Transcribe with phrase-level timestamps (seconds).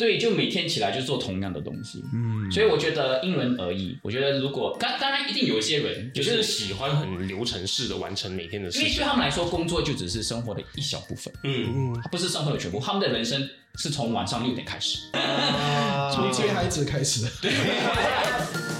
[0.00, 2.02] 对，就每天起来就做同样的东西。
[2.14, 3.98] 嗯，所以我觉得因人而异。
[4.02, 11.30] 我觉得如果当当然一定有一些人就是喜欢很流程式的完成每天的事情，因为对他们来说，工作就只是生活的一小部分。
[11.44, 12.80] 嗯嗯，不是生活的全部。
[12.80, 15.00] 他们的人生是从晚上六点开始，
[16.14, 17.30] 从接孩子开始。
[17.42, 17.52] 对。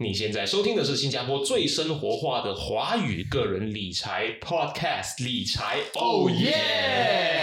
[0.00, 6.54] 你现在收听的是新加坡最生活化的华语个人理财 Podcast，理财哦耶，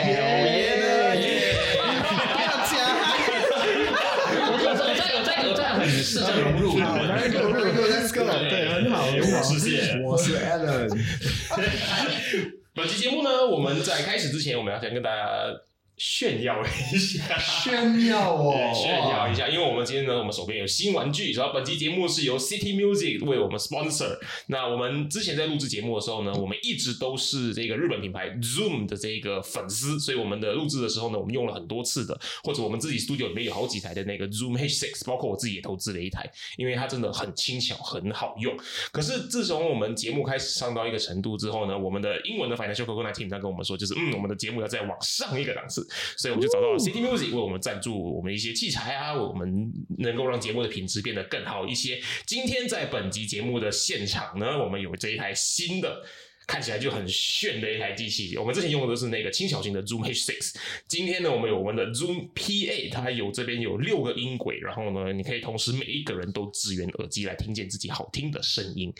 [0.07, 1.53] 哦耶的耶！
[1.75, 2.79] 不要讲，
[4.47, 4.71] 我在
[5.17, 10.87] 我在我在很试着融入，来，Go Go Go，Let's Go，对，很好，很好，谢谢，我是 Alan。
[12.73, 15.25] 本期节目呢，我们在开始之前，我们要先跟大家。
[15.97, 24.17] 炫耀一下，炫耀哦，炫耀一下，因为我们今天呢，我们手边有新玩具，然后本期节目是由 City Music 为我们 sponsor。
[24.47, 38.53] 那我们之前在录制节目的时候呢，我们一直都是这个日本品牌 Zoom 的这个粉丝，所以我们的录制的时候呢，我们用了很多次的，或者我们自己 studio 里面有好几台的那个 Zoom H6，包括我自己也投资了一台，因为它真的很轻巧，很好用。
[38.91, 45.84] 可是自从我们节目开始上到一个程度之后呢，我们的英文的 financial coconut team 在跟我们说，就是嗯，我们的节目要再往上一个档次。
[46.17, 52.01] 所以我们就找到了 City Music 为我们赞助我们一些器材啊，我们能够让节目的品质变得更好一些。
[52.25, 56.03] 今天在本集节目的现场呢，我们有这一台新的，
[56.47, 58.37] 看起来就很炫的一台机器。
[58.37, 60.53] 我们之前用的都是那个轻小型的 Zoom H6，
[60.87, 68.93] 今天呢，我们有我们的 Zoom P8，它有这边有六个音轨，然后呢，你可以同时每一个人都支援耳机来听见自己好听的声音。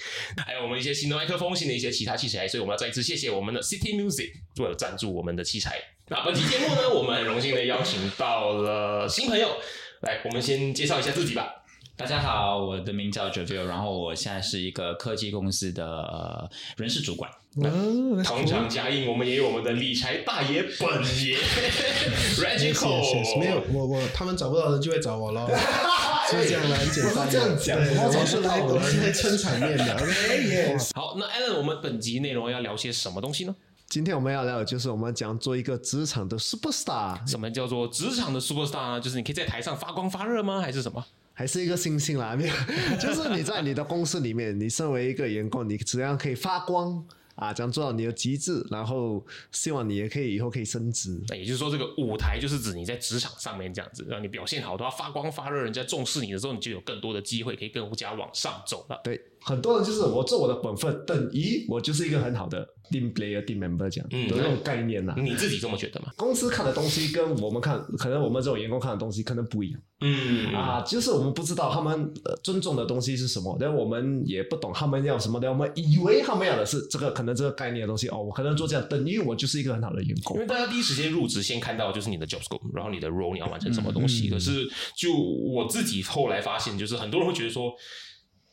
[0.45, 5.94] 还有我们一些新的麦克风，新的一些其他器材，所以我们要再一次谢谢我们的 City Music 为了赞助我们的器材。
[6.07, 9.47] 那本期节目呢，我们很荣幸的邀请到了新朋友，
[10.01, 11.63] 来，我们先介绍一下自己吧。
[11.97, 17.31] 大家好，我的名叫 Javil，然后我现在是一个科技公司的人事主管。
[18.23, 20.87] 同场加映，我们也有我们的理财大爷本
[21.25, 21.37] 爷
[22.37, 23.39] Reggie。
[23.39, 25.47] 没有，我我他们找不到人就会找我喽。
[26.31, 29.97] 就这样很简单，这样讲，我是来我是来撑场面的。
[30.93, 33.55] 好，那 Alan，我们本集内容要聊些什么东西呢？
[33.87, 37.27] 今天我们要聊的就是我们讲做一个职场的 super star。
[37.29, 38.99] 什么叫做职场的 super star 呢？
[38.99, 40.59] 就是你可以在台上发光发热吗？
[40.59, 41.05] 还是什么？
[41.33, 42.35] 还是一个星星啦？
[42.35, 42.53] 没有，
[42.99, 47.05] 就是你在你的公司里面，你身为一个员工，你怎样可以发光？
[47.35, 51.21] 啊，这样做到你的极致，然后希望你也可以以后可以升职。
[51.27, 59.01] 那也就是说，这个舞台就是指你在职场上面这样子，让你表现好，的话发光发热，人家重视你的时候，你就有更多的机会可以更加往上走了。
[59.03, 65.15] 对，很多人就是我做我的本分，等于我就是一个很好的 team player、team member 这样，嗯，有那种概念呐。
[65.17, 66.11] 你自己这么觉得吗？
[66.15, 69.81] 公司看的东西跟我们看，可能我们这种员工看的东西可能不一样。
[70.01, 72.13] 嗯啊，就是我们不知道他们
[72.43, 80.35] 尊重的东西是什么，但我们也不懂他们要什么的，我们以为他们要的是这个，可能这个概念的东西哦，我可能做这样，等于我就是一个很好的员工。
[80.35, 84.29] 因为大家第一时间入职，先看到就是你的 job scope，然后你的 role 你要完成什么东西。
[84.29, 87.73] 可是就我自己后来发现，就是很多人会觉得说，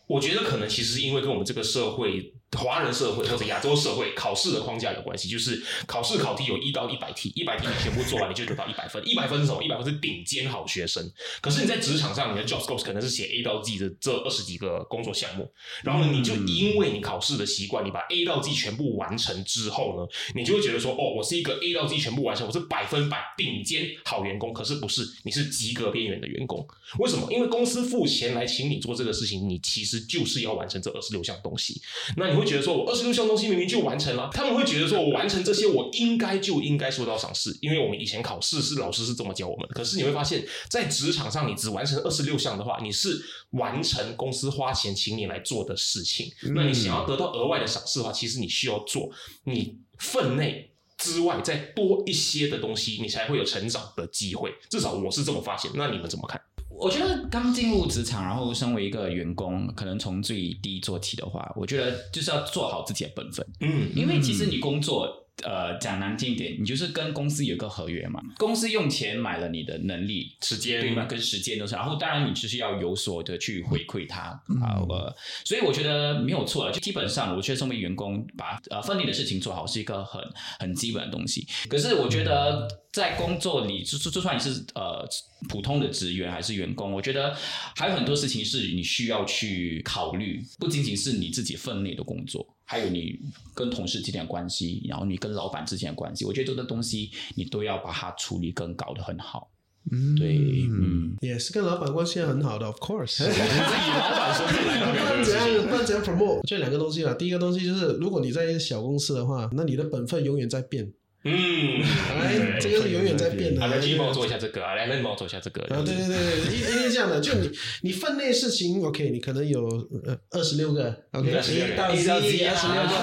[0.07, 2.33] 我觉得可能其实是因为跟我们这个社会。
[2.59, 9.03] 华人社会或者亚洲社会考试的框架有关系，就是考试考题有一到一百题，一百题你全部做完，你就得到一百分。
[9.07, 9.63] 一百分是什么？
[9.63, 11.11] 一百分是顶尖好学生。
[11.41, 15.51] 可是你在职场上，你的 job scope 可能是写 A 到 Z 的这二十几个工作项目，
[15.83, 24.53] 然后呢，你就因为你考试的习惯，你把 A 到 Z 全部完成之后呢，你就会觉得说，哦，我是一个 A 到 Z 全部完成，我是百分百顶尖好员工。
[24.53, 26.67] 可是不是，你是及格边缘的员工。
[26.99, 27.33] 为什么？
[27.33, 31.81] 因为公司付钱来请你做这个事情，你其实就是要完成这二十六项东西。
[32.17, 39.69] 那你会觉得说，我二十六项东西明明就完成了，他们会觉得说我完成这些，我应该就应该受到赏识，因为我们以前考试是老师是这么教我们。
[39.75, 46.31] 可是你会发现在职场上，你只完成二十六项的话，你是完成公司花钱请你来做的事情。
[46.55, 49.11] 那你想要得到额外的赏识的话，其实你需要做
[49.45, 54.53] 你分内之外再多一些的东西，你才会有成长的机会。
[54.71, 55.71] 至少我是这么发现。
[55.75, 56.41] 那你们怎么看？
[56.83, 63.47] 我觉得刚进入职场，然后身为一个员工，可能从最低做起的话，我觉得就是要做好自己的本分。
[63.61, 65.22] 嗯，因为其实你工作。
[65.43, 71.07] 呃，讲难听一点，你就是跟公司有个合约嘛，公司用钱买了你的能力、时间，对吗？
[71.07, 74.21] 跟时间都是，然后当然你就是要有所的去回馈他
[74.61, 76.71] 啊，呃，所以我觉得没有错了。
[76.71, 80.23] 就基本上，我觉得身为员工，把呃分内的事情做好是一个很
[80.61, 81.47] 很基本的东西。
[81.69, 85.05] 可是我觉得在工作里，就就算你是呃
[85.49, 87.35] 普通的职员还是员工，我觉得
[87.75, 92.47] 还有很多事情是你需要去考虑，不仅仅是你自己分内的工作。
[92.73, 93.21] 还有你
[93.55, 99.51] 跟同事之间的关系，然后你跟老板之间的关系，我觉得这个东西你都要把它处理跟搞得很好。
[99.91, 100.39] 嗯，对，
[100.71, 103.23] 嗯，也是跟老板关系很好的，of course。
[103.23, 105.45] 以老板身份来，不然怎样？
[105.69, 106.41] 不然怎样 promote？
[106.49, 110.91] 这两个东西啊，第一个东西就是，如果你在一个小公司的话，那你的本分永远在变。
[111.25, 111.81] 嗯，
[112.19, 113.65] 来，这个是永远在变的。
[113.67, 115.63] 来，你帮我做一下这个啊，来，那你帮我做一下这个。
[115.73, 117.21] 啊，对对对对，一定是这样的。
[117.21, 117.51] 就你，
[117.83, 119.65] 你分内事情，OK，你可能有
[120.05, 121.33] 呃二十六个，OK，一
[121.77, 122.95] 到 Z 二十六个，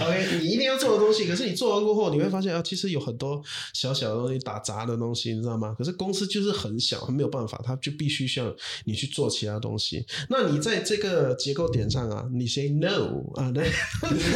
[0.06, 1.26] OK，你一定要做的东西。
[1.26, 3.42] 可是你做完过后，你会发现啊，其实有很多
[3.74, 5.74] 小小的东西打杂的东西，你知道吗？
[5.76, 8.50] 可是公司就是很小，没有办法，他就必须需要
[8.86, 10.06] 你去做其他东西。
[10.30, 13.68] 那你在这个结构点上啊，你 say no 啊，对，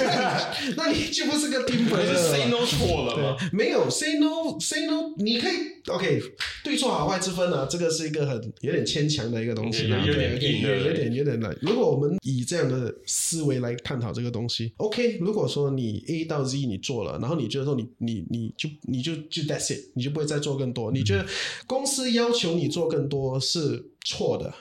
[0.76, 3.21] 那你就不是个 team player，say no 错了。
[3.52, 5.52] 没有 say no say no，你可以
[5.86, 6.20] OK
[6.62, 7.66] 对错好坏之分啊？
[7.68, 11.56] 这个是一个很有点牵强的一个东西，有点有点有点难。
[11.60, 20.92] 如果我们以这样的思维来探讨这个东西，OK，如果说你 A 到 Z 你做了，然后你觉得说你你你就你就就 That's it，你就不会再做更多。
[20.92, 21.26] 你觉得
[21.66, 24.52] 公司要求你做更多是错的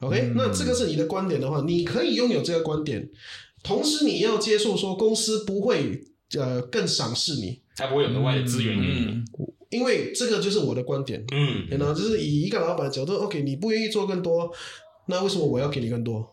[0.00, 3.08] ？OK，那这个是你的观点的话，你可以拥有这个观点，
[3.62, 6.02] 同时你要接受说公司不会
[6.38, 7.61] 呃更赏识你。
[7.74, 9.22] 才不会有额外的资源给你，
[9.70, 11.24] 因为这个就是我的观点。
[11.32, 14.52] 嗯，然后就是以一个老板的角度，OK，你不愿意做更多，
[15.06, 16.31] 那为什么我要给你更多？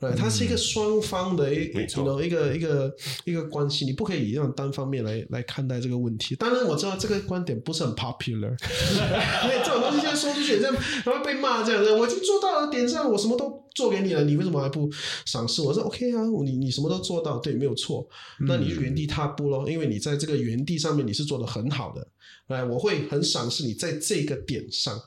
[0.00, 6.34] 对，它是一个双方的一，一个一个一个一个关系，你不可以用单方面来来看待这个问题。
[6.36, 8.48] 当然我知道这个观点不是很 popular，
[9.44, 11.92] 因为这种东西现在说出去，这样还会被骂这样子。
[11.92, 14.88] 我已经做到了点上，我什么都做给你了，你为什么还不
[15.26, 15.74] 赏识我？
[15.74, 18.08] 说 OK 啊，你你什么都做到，对，没有错。
[18.46, 22.08] 那你就原地踏步咯，因为你在这个原地上面你是做的很好的，
[22.48, 24.98] 来，我会很赏识你在这个点上。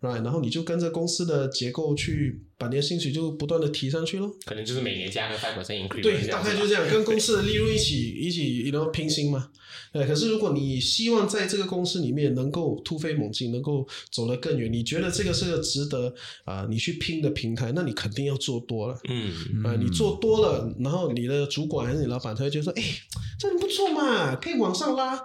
[0.00, 4.34] right，然后你就跟着公司的结构去把你的薪水就不断的提上去咯。
[4.44, 6.02] 可能就是每年加个 five percent increase。
[6.02, 9.50] 对，大概就这样，跟公司的利润一起一起，然后拼薪嘛。
[9.92, 16.12] 对，可是如果你希望在这个公司里面能够突飞猛进，能够走得更远，你觉得这个是个值得
[16.44, 18.98] 啊你去拼的平台，那你肯定要做多了。
[19.08, 22.82] 嗯，啊，你做多了，然后你的主管还是你老板，他会觉得说，哎，
[23.38, 25.18] 这很不错嘛，可以往上拉。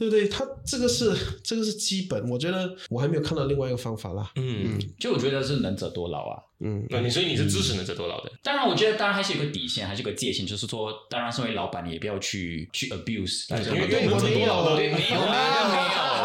[0.00, 0.26] 对不对？
[0.28, 1.14] 他这个是
[1.44, 4.30] 这个是基本，我觉得我还没有看到另外一个方法啦。
[4.36, 6.40] 嗯，就我觉得是能者多劳啊。
[6.60, 8.32] 嗯，那你所以你是支持能者多劳的？
[8.42, 13.44] 当然，我觉得当然还是有个底线，还是有个界限，就是说，当然身为老板，你也不要去去 abuse。
[13.50, 15.60] 因为我没有，对，没有，没有，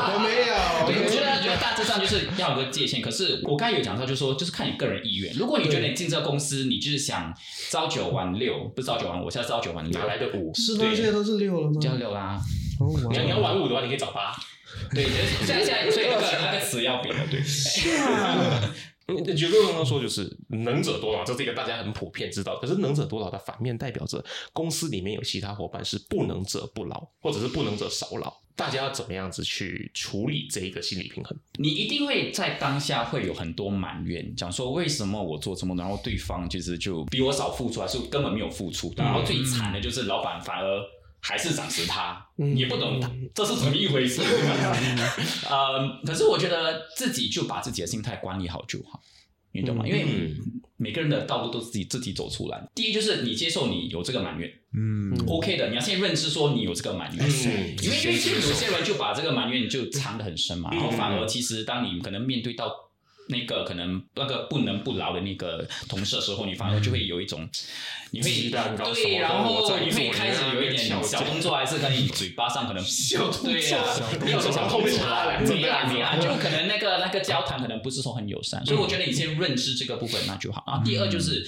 [0.07, 0.56] 我 没有。
[0.88, 3.01] 对，我觉得觉得大致上就是要有个界限。
[3.01, 5.33] 可是我刚才有讲到，就是说，就是看你个人意愿。
[5.36, 7.33] 如果你觉得你进这个公司，你就是想
[7.69, 10.54] 朝九晚六，不是朝九晚五，现在朝九晚六，哪来的五？
[10.54, 10.86] 是吗？
[10.95, 11.80] 现在都是六了吗？
[11.81, 12.39] 叫六啦。
[13.10, 14.36] 你要你要玩五的话，你可以找八。
[14.94, 15.06] 对，
[15.45, 17.42] 现在现在所以那个那个词要变了，对。
[17.42, 18.74] 是啊。
[19.07, 22.57] 嗯，觉得刚刚说就是能者多劳，这是一个大家很普遍知道。
[22.57, 28.34] 可是能者多劳的反面代表着公司里面有其他伙伴是不能者不劳，或者是不能者少劳。
[28.55, 31.38] 大家要怎么样子去处理这一个心理平衡？
[31.60, 38.91] 你一定会在当下会有很多埋怨，讲说为什么我做这么多，然后对方其实就比我少付出，还是根本没有付出。
[38.98, 40.82] 然后最惨的就是老板反而。
[41.27, 42.24] 还是赏识他，
[42.55, 43.01] 也不懂
[43.34, 44.22] 这是怎么一回事。
[45.50, 49.01] 呃，可是我觉得自己就把自己的心态管理好就好，
[49.51, 49.88] 你懂吗？
[49.88, 50.36] 因为
[50.77, 52.63] 每个人的道路都是自己自己走出来。
[52.75, 62.72] 第一就是你接受你有这个埋怨，嗯，OK 的，你要先认知说你有这个埋怨，因为因为其实有些人就把这个埋怨就藏得很深嘛，然后反而其实当你可能面对到。
[63.27, 67.48] 那个可能那个不能不劳的那个同事的时候，你反而就会有一种，
[68.12, 73.84] 你会对，然后你会开始有一点 小动作，还是跟你嘴巴上可能小对呀，
[74.24, 80.63] 没有小动作啊，没啦没啦，就可能那个那个交谈可能不是说很友善，所以我觉得你先认知这个部分那就好。
[80.67, 81.48] 然后第二就是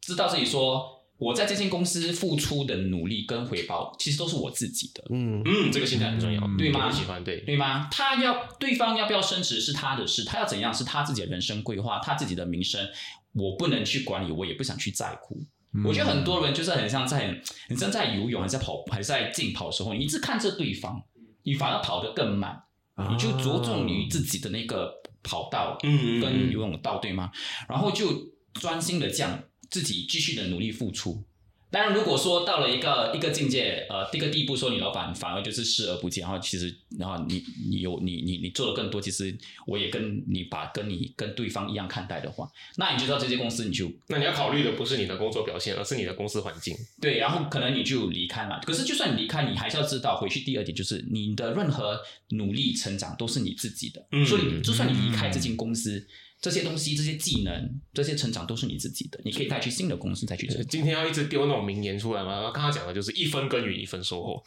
[0.00, 1.01] 知道自己说。
[1.22, 5.04] 我在这间公司付出的努力跟回报，其实都是我自己的。
[5.10, 6.90] 嗯嗯，这个心态很重要，对吗？
[6.90, 7.88] 喜欢对对吗？
[7.92, 12.86] 他要对方要不要升职是他的事，他要怎样是他自己的人生规划，他自己的名声，
[13.32, 15.40] 我不能去管理，我也不想去在乎。
[15.84, 21.02] 我觉得很多人就是很像在很像在游泳，还是在跑，还是在竞跑的时候，你一直看着对方，
[21.44, 22.62] 你反而跑得更慢，
[23.10, 25.00] 你就着重于自己的那个。
[25.24, 27.30] 跑道，嗯，跟游泳道，对吗？
[27.68, 28.08] 然后就
[28.54, 29.40] 专心的这样
[29.72, 31.24] 自己继续的努力付出。
[31.70, 39.34] 当然，如果说到了一个一个境界，呃，一个地步，说你老板反而就是视而不见，然后其实，然后你你有你你你做的更多，其实
[39.66, 46.76] 我也跟你把跟你跟对方一样看待的话，那你就知道这些公司你就，那你要考虑的不是你的工作表现，而是你的公司环境。
[47.00, 48.60] 对，然后可能你就离开了。
[48.66, 51.98] 可是就算你离开，你还是要知道，回去第二点就是你的任何
[52.32, 54.06] 努力成长都是你自己的。
[54.12, 54.26] 嗯。
[54.26, 56.06] 所以就算你离开这间公司。
[56.42, 60.60] 这些东西、这些技能、这些成长都是你自己的，你可以带去新的公司再去做。
[60.64, 62.50] 今天要一直丢那种名言出来吗？
[62.52, 64.42] 刚刚讲的就是一分耕耘一分收获，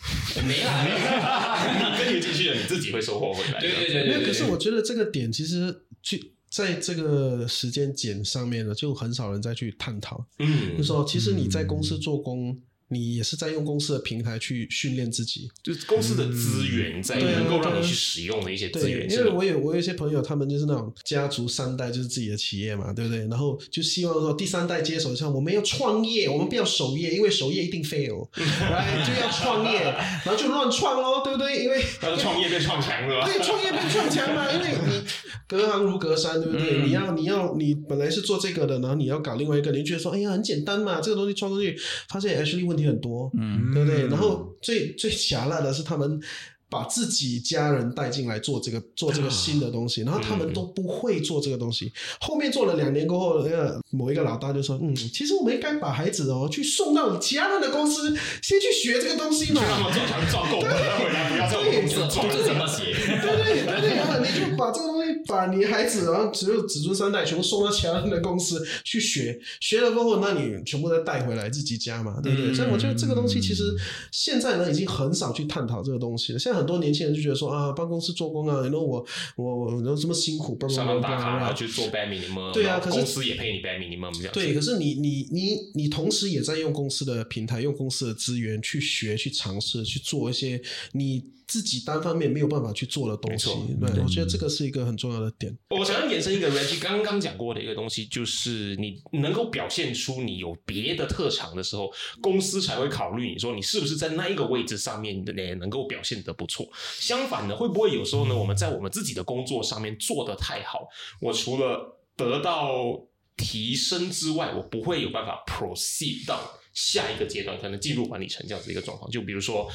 [0.46, 0.84] 没啦，
[1.98, 3.62] 你耕耘进去了，你自己会收获回来。
[3.62, 4.26] 对对对对。
[4.26, 5.74] 可是我觉得这个点其实
[6.04, 10.28] 去在这个时间点上面呢，就很少人再去探讨。
[10.40, 12.62] 嗯，就说其实你在公司做工。
[12.90, 19.10] 你也是在用公司的平台去训练自己，就是公司的资源在能够让你去使用的一些资源。
[19.10, 23.22] 因为我有我有一些朋友，他们就是那种家族三代就是自己的企业嘛，对不对？
[23.28, 31.64] 然后就希望说第三代接手，像我们要创业，我们不要守业，因为守业一定 fail， 来就要创业，然后就乱创喽，对不对？
[31.64, 31.82] 因为
[32.20, 33.26] 创业变创强是吧？
[33.26, 35.04] 对，创业变创强嘛， 因为你
[35.48, 36.84] 隔行如隔山，对不对？
[36.86, 41.76] 你要你要你本来是做这个的，然后你要搞另外一个，你觉得说哎呀很简单嘛，这个东西创出去，
[42.10, 42.75] 发现 actually 问。
[42.76, 44.08] 问题很多，嗯，对不对？
[44.08, 46.20] 然后最最狭隘的是他们。
[46.68, 51.94] 把自己家人带进来做这个做这个新的东西，然后他们都不会做这个东西。
[52.20, 58.10] 后面做了两年过后，那个某一个老大就说：“嗯，其实我们应该把孩子哦去送到其他人的公司，
[58.42, 62.96] 先去学这个东西嘛。”让他们做团赚够了，回来不要在公司做这么写。
[63.22, 64.92] 对对对对，然后你就把这个
[65.28, 72.54] 把你孩子，然后只有子孙三代全部送到其他人的公司去学，学了过后，那你全部再带回来自己家嘛，对不对？
[72.54, 73.64] 所以我觉得这个东西其实
[74.12, 76.38] 现在呢，已经很少去探讨这个东西了。
[76.40, 76.66] 现在很。
[76.66, 84.34] 多年轻人就觉得说啊，办公室做工啊，然后我我我然后这么辛苦，上班打卡然后去做 bare minimum，对啊，可是公司也配你 bare minimum 这样。
[84.34, 90.60] 对，可是你你你你同时也在用公司的平台，用公司的资源去学、去尝试、去做一些
[90.94, 91.24] 你。
[91.48, 93.50] 自己单方面没有办法去做的东西，
[93.80, 95.56] 对，我觉得这个是一个很重要的点。
[95.70, 106.68] 我想要延伸一个 Reggie 刚刚讲过的一个东西，就是你能够表现出你有别的特长的时候，公司才会考虑你说你是不是在那一个位置上面的也能够表现得不错。
[107.00, 108.36] 相反呢，会不会有时候呢？
[108.36, 110.88] 我们在我们自己的工作上面做得太好，
[111.22, 113.00] 我除了得到
[113.38, 116.40] 提升之外，我不会有办法 proceed 到
[116.74, 119.12] 下一个阶段，可能进入管理层这样子一个状况。
[119.12, 119.70] 就比如说。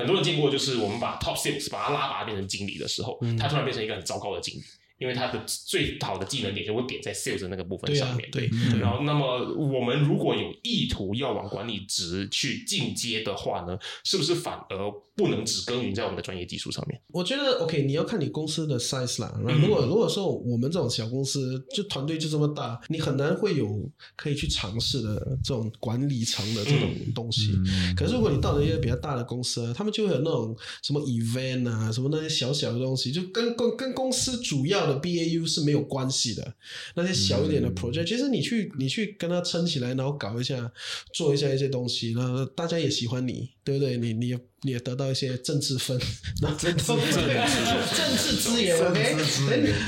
[0.00, 4.64] 很多人见过，就是我们把 top sales 把他拉拔变成经理的时候，他突然变成一个很糟糕的经理。
[5.00, 8.50] 因为他的最好的技能点就会点在 sales 那个部分上面，对。
[8.78, 14.76] 然后，那么我们如果有意图要往管理职去进阶的话呢，是不是反而
[15.16, 17.00] 不能只耕耘在我们的专业技术上面？
[17.14, 19.40] 我觉得 OK，你要看你公司的 size 啦。
[19.42, 27.58] 如果如果说我们这种小公司，就团队就这么大，你很难会有可以去尝试的这种管理层的这种东西。
[27.96, 34.89] 可是如果你到了一些比较大的公司，他们就会有那种什么 event 啊，什么那些小小的东西，就跟跟跟公司主要。
[34.98, 36.54] BAU 是没有关系的，
[36.94, 40.70] 那些小一点的 project，其实你去你去跟他撑起来，然后搞一下，
[41.12, 43.96] 做一下一些东西，那大家也喜欢你，对不对？
[43.96, 45.98] 你你你也得到一些政治分，
[46.42, 49.16] 那政治政治资源，OK。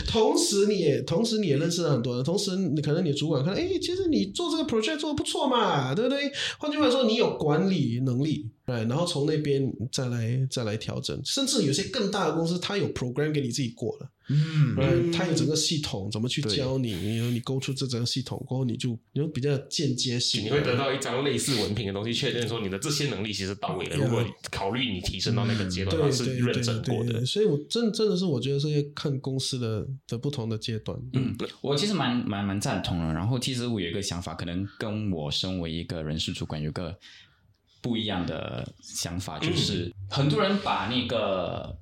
[0.06, 6.30] 同时你也同时你也认识了很多人，同时你可能你主管看，哎，其实你做这个 project 做的不错嘛，对不对？
[6.59, 8.50] 换句话说，你有管理能力。
[8.64, 23.96] 对，然后从那边再来再来调整，甚至有些更大的公司，它有 program 给你自己过了，嗯，它有整个系统怎么去教你，你你勾出这整个系统过后，你就你就比较间接性，你会得到一张类似文凭的东西，确认说你的这些能力其实到位了。
[23.96, 27.24] 如果考虑你提升到那个阶段，是认证过的。
[27.26, 30.98] 所以，我真真的是我觉得是要看公司的的不同的阶段。
[31.12, 33.12] 嗯，我其实蛮蛮蛮赞同的。
[33.12, 36.98] 然后，其实我有一个想法，可能跟我身为一个人事主管有个。
[37.80, 41.76] 不一样的想法就是，很多人把那个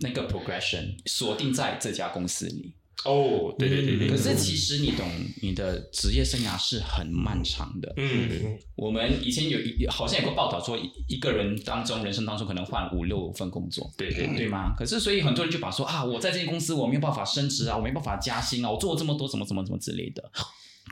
[0.00, 2.72] 那个 progression 锁定在这家公司里。
[3.04, 4.08] 哦，对对对对。
[4.08, 5.06] 可是其实你懂，
[5.42, 7.92] 你的职业生涯是很漫长的。
[7.96, 8.58] 嗯。
[8.74, 13.88] 我们以前有一好像有个报道说，一个人当中人生当中可能换五六份工作。
[13.98, 14.74] 对对对吗？
[14.76, 20.30] 可是所以很多人就把说啊，我在这间公司我没有办法升职啊，我没办法加薪啊，我做了这么多怎么怎么怎么之类的。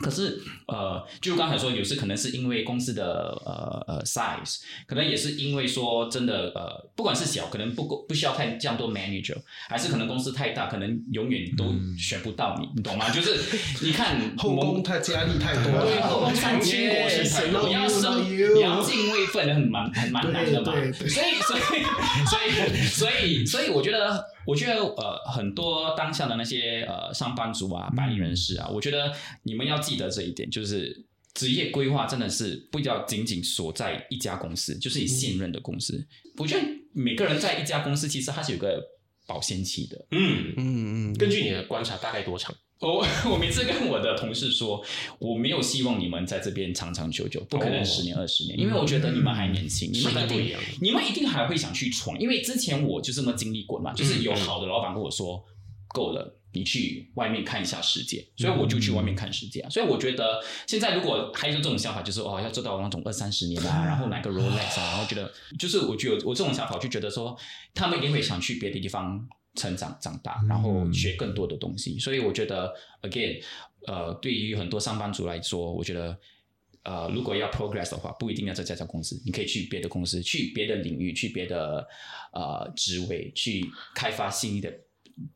[0.03, 3.03] 可是，呃，就刚才说，有时可能是因为公司的
[3.45, 9.37] 呃呃 size，可能也是因为说真的，呃，不管是小，可能不够不需要太这样多 manager，
[9.69, 13.09] 还是可能公司太大，可能永远都选不到你，你懂吗？
[13.09, 13.39] 就是
[13.81, 16.91] 你看 后宫太压力太多了，对，后宫三千，
[17.65, 18.25] 你要升，
[18.55, 20.73] 你要进位分很蛮很蛮难的嘛。
[20.73, 21.61] 所以所以
[22.25, 24.34] 所以所以所以我觉得。
[24.45, 29.11] 我觉得呃，很多当下的那些呃上班族啊、白领人士啊，我觉得
[29.43, 36.07] 你们要记得这一点，就是职业规划真的是不要仅仅锁在一家公司，就是你现任的公司。
[36.37, 38.81] 我觉得每个人在一家公司，其实它是有个
[39.25, 40.05] 保鲜期的。
[40.11, 41.17] 嗯嗯嗯。
[41.17, 42.55] 根据你的观察，大概多长？
[42.81, 44.83] 我 我每次跟我的同事说，
[45.17, 52.19] 我没有希望你们在这边长长久久，不可能十年二十年，因为我觉得你们还年轻，你们一定你们一定还会想去闯。
[52.19, 55.41] 因为之前我就这么经历过嘛，就是有好的老板跟我说，
[55.87, 59.65] 够了，你去外面看一下世界，所以我就去外面看世界。
[59.69, 67.37] 所以我觉得现在如果还有这种想法，就是哦要做到那种二三十年啊，然后买个 Rolex 啊，然后觉得就是我觉得我这种想法，我就觉得说
[67.73, 69.25] 他们一定会想去别的地方。
[69.55, 73.41] 成长长大，然后学更多的东西，所以我觉得，again，
[73.87, 76.17] 呃，对于很多上班族来说，我觉得，
[76.83, 81.87] 呃，如果要 progress 的话，不一定要在这家公司，你可以去别的公司，去别的领域，去别的
[82.33, 84.71] 呃职位，去开发新的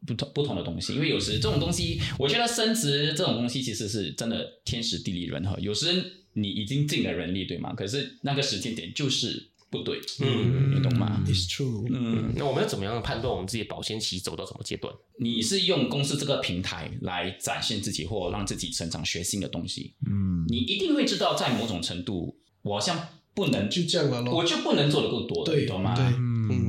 [0.06, 0.94] 不同不同的东西。
[0.94, 5.58] 因为有时这种东西，我觉得升职这种东西其实是真的天时地利人和。
[5.60, 7.74] 有时你已经尽了人力，对吗？
[7.74, 9.48] 可是那个时间点就是。
[9.70, 11.88] 不对，嗯，你懂吗？It's true。
[11.92, 14.94] 嗯，那我们要怎么样判断我们自己的保鲜期走到什么阶段？
[15.20, 19.94] 你是用公司这个平台来展现自己，或让自己成长、学新的东西。
[20.10, 23.00] 嗯，你一定会知道，在某种程度，我好像
[23.36, 25.96] 不能就这样了咯，我就不能做的更多，对，懂吗？
[25.96, 26.04] 对，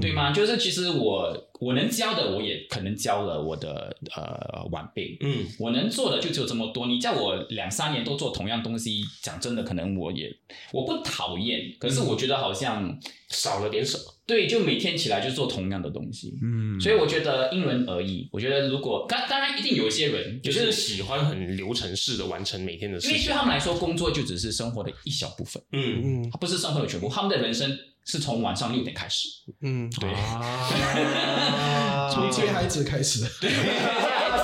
[0.00, 0.32] 对吗？
[0.32, 1.46] 就是其实我。
[1.60, 5.14] 我能教的，我也可能教了我的呃晚辈。
[5.20, 6.86] 嗯，我能做的就只有这么多。
[6.86, 10.34] 你叫我两三年都做同样东西，讲真的，可能我也
[10.72, 14.04] 我不讨厌，可是我觉得好像少了点什么。
[14.24, 16.38] 对，就每天起来就做同样的东西。
[16.42, 18.26] 嗯，所以我觉得因人而异。
[18.32, 25.62] 我觉得如果当当然一定有一些人，就是喜欢很流程式的完成每天的事情，因为对他们来说，工作就只是生活的一小部分。
[25.72, 27.06] 嗯嗯，它不是生活的全部。
[27.10, 27.78] 他们的人生。
[28.04, 29.28] 是从晚上六点开始，
[29.60, 30.10] 嗯，对，
[32.12, 33.50] 从接孩子开始， 对，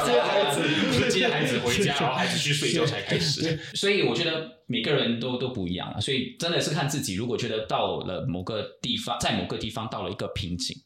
[0.06, 3.58] 接孩子，接孩子回家，然后孩子去睡觉才开始。
[3.75, 7.14] 所以我觉得每个人都都不一样了，所以真的是看自己。
[7.14, 10.76] 如果觉得到了某个地方，在某个地方到了一个瓶颈，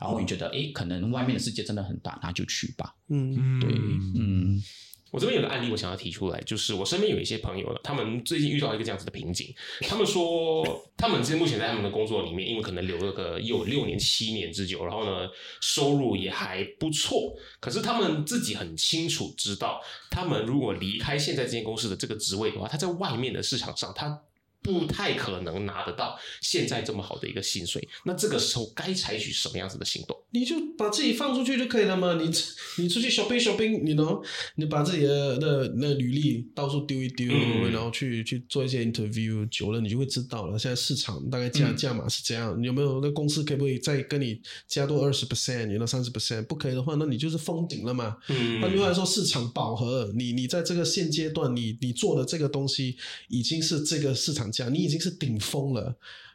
[0.00, 2.94] 然后你觉得哎，可能外面的世界真的很大，那就去吧。
[3.08, 3.70] 嗯，对，
[4.18, 4.62] 嗯。
[5.10, 9.52] 我这边有个案例，我想要提出来，就是我身边有一些朋友他们最近遇到一个这样子的瓶颈。
[9.80, 10.64] 他们说，
[10.96, 15.28] 他们现目前在他们的工作里面，因为可能留了个有六年、七年之久，然后呢，
[15.60, 17.34] 收入也还不错。
[17.58, 24.22] 可是他们自己很清楚知道，他们如果离开现在这间公司的这个职位的话，他在外面的市场上，他。
[24.62, 30.16] 不太可能拿得到现在这么好的一个薪水，那这个时候该采取什么样子的行动？
[30.32, 32.14] 你就把自己放出去就可以了嘛。
[32.14, 32.30] 你
[32.78, 34.20] 你出去 shopping shopping，你能
[34.56, 37.26] 你把自己的那那履历到处丢一丢，
[37.72, 40.58] 然后去去做一些 interview，久了你就会知道了。
[40.58, 42.62] 现在市场大概价价码是这样？
[42.62, 46.44] 有没有那公司可不可以再跟你加多二十 percent，你那三十 percent？
[46.44, 48.16] 不可以的话，那你就是封顶了嘛。
[48.28, 52.96] 嗯，换句话来说，市场饱和，你你在这个现阶段，你你做的这个东西
[53.28, 54.49] 已经是这个市场。
[54.50, 55.94] 讲你已经是顶峰了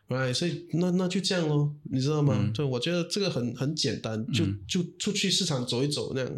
[0.10, 0.34] ，right？
[0.34, 2.50] 所以那那就这样咯，你知道吗？
[2.54, 6.32] 对，我觉得这个很很简单，就就出去市场走一走那样。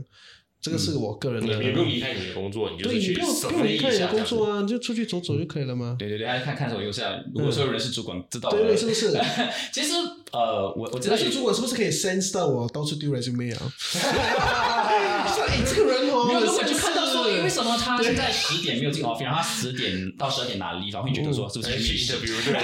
[0.60, 5.96] 这个是我个人的，你不用离开你的工作，你就去不用离开你的工作啊，你就出去走走就可以了吗？
[6.00, 9.12] 对对对，看看手游下，如果说有人是主管，知道对，是不是？
[9.72, 9.94] 其实
[10.32, 13.72] 呃，我我知道是主管，是不是可以 sense 到我到处丢 resume 啊？
[15.32, 16.92] 说哎，这个人哦，没有，如果就看
[17.48, 22.44] 为什么他现在十点没有进 office，然后他十点到十二点拿了 leave，会觉得说是 不是去 interview？
[22.44, 22.60] 对。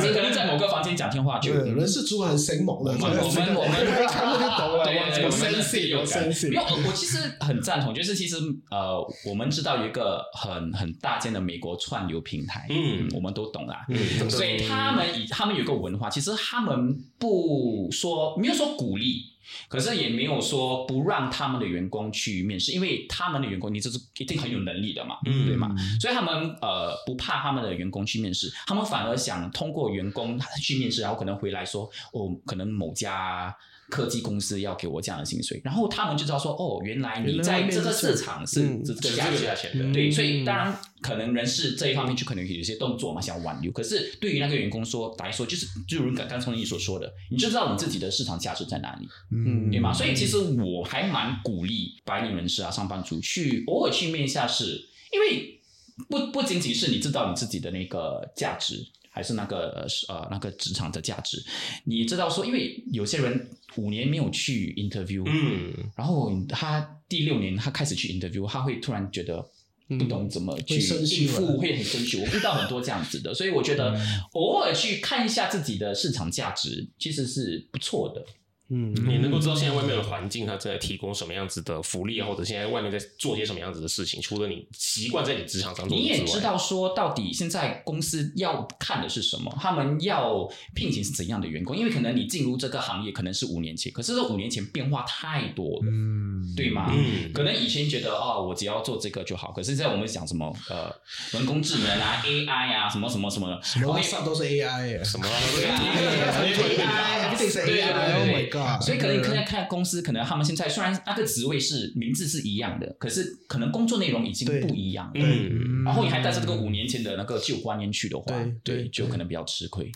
[0.00, 6.48] 是，可能在某个房间讲电话，就人事主管很生猛的，我们我们我们看过就懂了，对，有生气有生气。
[6.48, 8.36] 没有，我其实很赞同，就是其实
[8.70, 19.35] 呃，我们知道有一个很很大间的美国串流平台，嗯，我们都懂啦，嗯，所以他们以他们有个文化，其实他们不说没有说鼓励。
[19.68, 25.74] 可是也没有说不让他们的员工去面试，因为他们的员工你这是一定很有能力的嘛，对吗？
[26.00, 33.56] 所以他们呃不怕他们的员工去面试，他们反而想通过员工去面试，然后可能回来说哦，可能某家。
[33.88, 43.70] 科技公司要给我这样的薪水，然后他们就知道说，哦，原来你在这个市场是这个价钱的，对，所以当然可能人事这一方面就可能有些动作嘛，想挽留。
[43.70, 49.92] 可是对于那个员工说来说，就是就如刚刚从你所说的，你就知道你自己的市场价值在哪里，嗯，对吗？
[49.92, 55.60] 所以其实我还蛮鼓励白领人士啊，上班族去偶尔去面一下试，因为
[56.08, 58.84] 不不仅仅是你知道你自己的那个价值。
[59.16, 61.42] 还是那个呃那个职场的价值，
[61.84, 69.42] 你知道说，因为有些人五年没有去 interview，嗯，然后他第六年他开始去 interview，他会突然觉得
[69.88, 72.18] 不懂怎么去应付，会很生气。
[72.18, 73.98] 我遇到很多这样子的，所以我觉得
[74.32, 78.22] 偶尔去看一下自己的市场价值，其实是不错的。
[78.68, 84.20] 嗯，你能够知道现在外面的环境，它在提供什么样子的福利，或者现在外面在做些什么样子的事情。
[84.20, 91.76] 除了你习惯在你职场上做，你也知道说到底现在公司要看的是什么，他们要聘请是怎样的员工。
[91.76, 96.92] 因为可能你进入这个行业可能是五年前，可是这五年前变化太多了，嗯，对吗？
[96.92, 99.52] 嗯，可能以前觉得哦，我只要做这个就好。
[99.52, 100.92] 可是现在我们讲什么呃，
[101.32, 108.82] 人工智能啊，AI 啊，什么什么什么的，什么上都是 AI，什么 AI，一定是 AI，Oh my God。
[108.82, 115.10] 所以可能你看看公司，可能他们现在虽然那个职位是名字是一样的，可是可能工作内容已经不一样。
[115.14, 119.90] 嗯，然后你还带着这个五年前的那个旧观念去的话，对，就可能比较吃亏。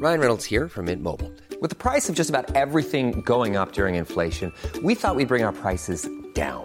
[0.00, 1.30] Ryan Reynolds here from Mint Mobile.
[1.60, 4.50] With the price of just about everything going up during inflation,
[4.82, 6.64] we thought we'd bring our prices down.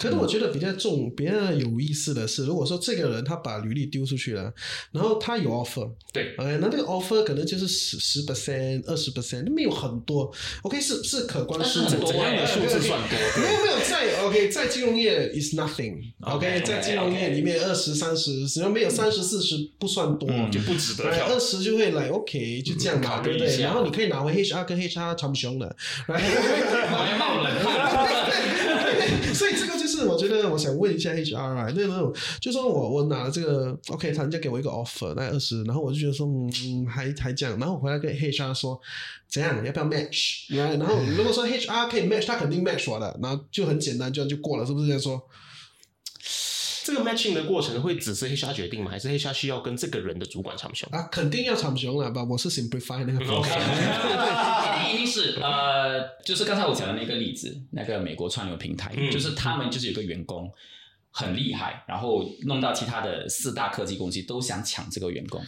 [0.00, 4.50] 可是我觉得比较重、比较有意思的是，如果说这个人他把履历丢出去了，
[4.92, 10.32] 然后他有 offer，对，OK，那这个 offer 可能就是十十 percent、二十 percent，没有很多
[10.62, 13.42] ，OK，是是可观数字，怎样的数字算多？
[13.42, 21.04] 没有没有，在 OK，在金融业 is nothing，OK，在金融业里面二十三十，只要没有三十四十不算多，就不值得。
[21.10, 23.60] 二十就会来 OK，就这样嘛，对不对？
[23.60, 25.76] 然后你可以拿回 HR 跟 HR 长不凶的，
[26.08, 26.18] 来，
[27.18, 28.69] 冒冷汗。
[29.34, 38.80] 所以这个就是我觉得我想问一下 HR 啊，那那种就说我我拿了这个 OK，他人家给我一个 offer，那二十，然后我就觉得说嗯还还这样，然后我回来跟 HR 说
[39.28, 45.20] 怎样要不要 match，然后如果说 HR 可以 match，他肯定 match 我的，然后就很简单，这样就过了，是不是这样说？
[46.82, 48.90] 这个 matching 的过程会只是 HR 决定吗？
[48.90, 51.08] 还是 HR 需要跟这个人的主管长雄啊？
[51.12, 52.24] 肯定要长雄了吧？
[52.24, 60.50] 我是 simplify 那个 OK，一定是呃，就是刚才我讲的那个例子，那个美国串流平台，就是他们就是有个员工
[61.10, 65.40] 很厉害，然后弄到其他的四大科技公司都想抢这个员工，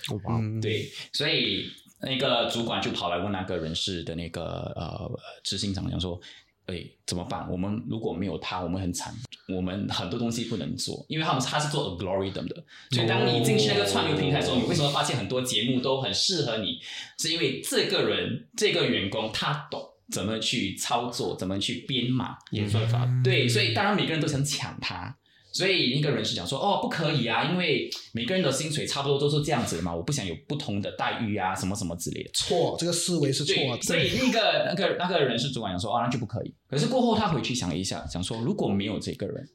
[0.61, 5.11] 对，所以那个主管就跑来问那个人事的那个呃
[5.43, 6.21] 执行长，讲说。
[6.67, 7.51] 哎，怎么办？
[7.51, 9.15] 我们如果没有他，我们很惨。
[9.49, 12.65] 我们很多东西不能做，因为他们他是做 algorithm 的。
[12.91, 16.79] 所以当你进去那个串流平台的时候，你为什么发现很多节目都很适合你？
[17.19, 23.07] 是因为这个人这个员工他懂怎么去操作，怎么去编码演算法。
[23.25, 25.15] 对，所以当然每个人都想抢他。
[25.53, 32.31] 所以那个人是讲说，哦，不可以啊，因为每个人的薪水差不多都是这样子的嘛，我不想有不同的待遇啊，什么什么之类的。
[32.33, 33.83] 错，这个思维是错的。
[33.83, 36.55] 所以那个那个那个人事主管讲说，哦，那就不可以。
[36.67, 39.47] 可是过后他回去想了一下，想说如果没有这个人，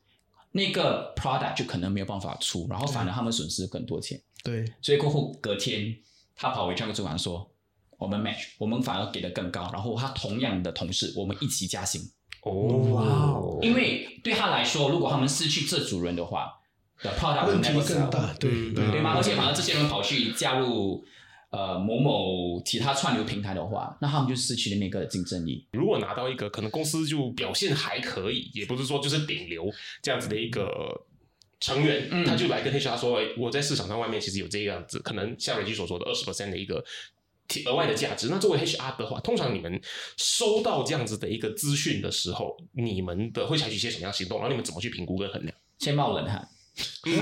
[0.52, 4.22] 那个 product 就可能没有办法出，然后反而他们损失更多钱。
[4.44, 4.64] 对。
[4.82, 5.98] 所以过后隔天，
[6.36, 7.52] 他跑回去那个主管说，
[7.98, 12.02] 我们 match，我们反而给的更高，然后他同样的同事，我们一起加薪。
[12.48, 16.54] 哦，哇因为对他来说，如果他们失去这组人的话
[17.02, 19.14] ，the product 问题更大，对对吗？
[19.16, 21.04] 而且反而这些人跑去加入
[21.50, 25.68] 呃某某其他串流平台的话，那他们就失去了那个竞争力。
[25.72, 29.70] 如果拿到一个可能公司就表现还可以，也不是说就是顶流
[30.02, 30.68] 这样子的一个
[31.60, 36.84] 成员，他就来跟 HR 说：“哎，我在市场上外面其实有这样子，可能像雷基所说的二十 percent 的一个。”
[37.66, 38.28] 额外的价值。
[38.30, 39.80] 那作为 HR 的话，通常你们
[40.18, 44.38] 收到这样子的一个资讯的时候，你们的会采取一些什么样行动？
[44.40, 45.54] 然后你们怎么去评估跟衡量？
[45.80, 46.48] 先冒冷汗，
[47.04, 47.14] 先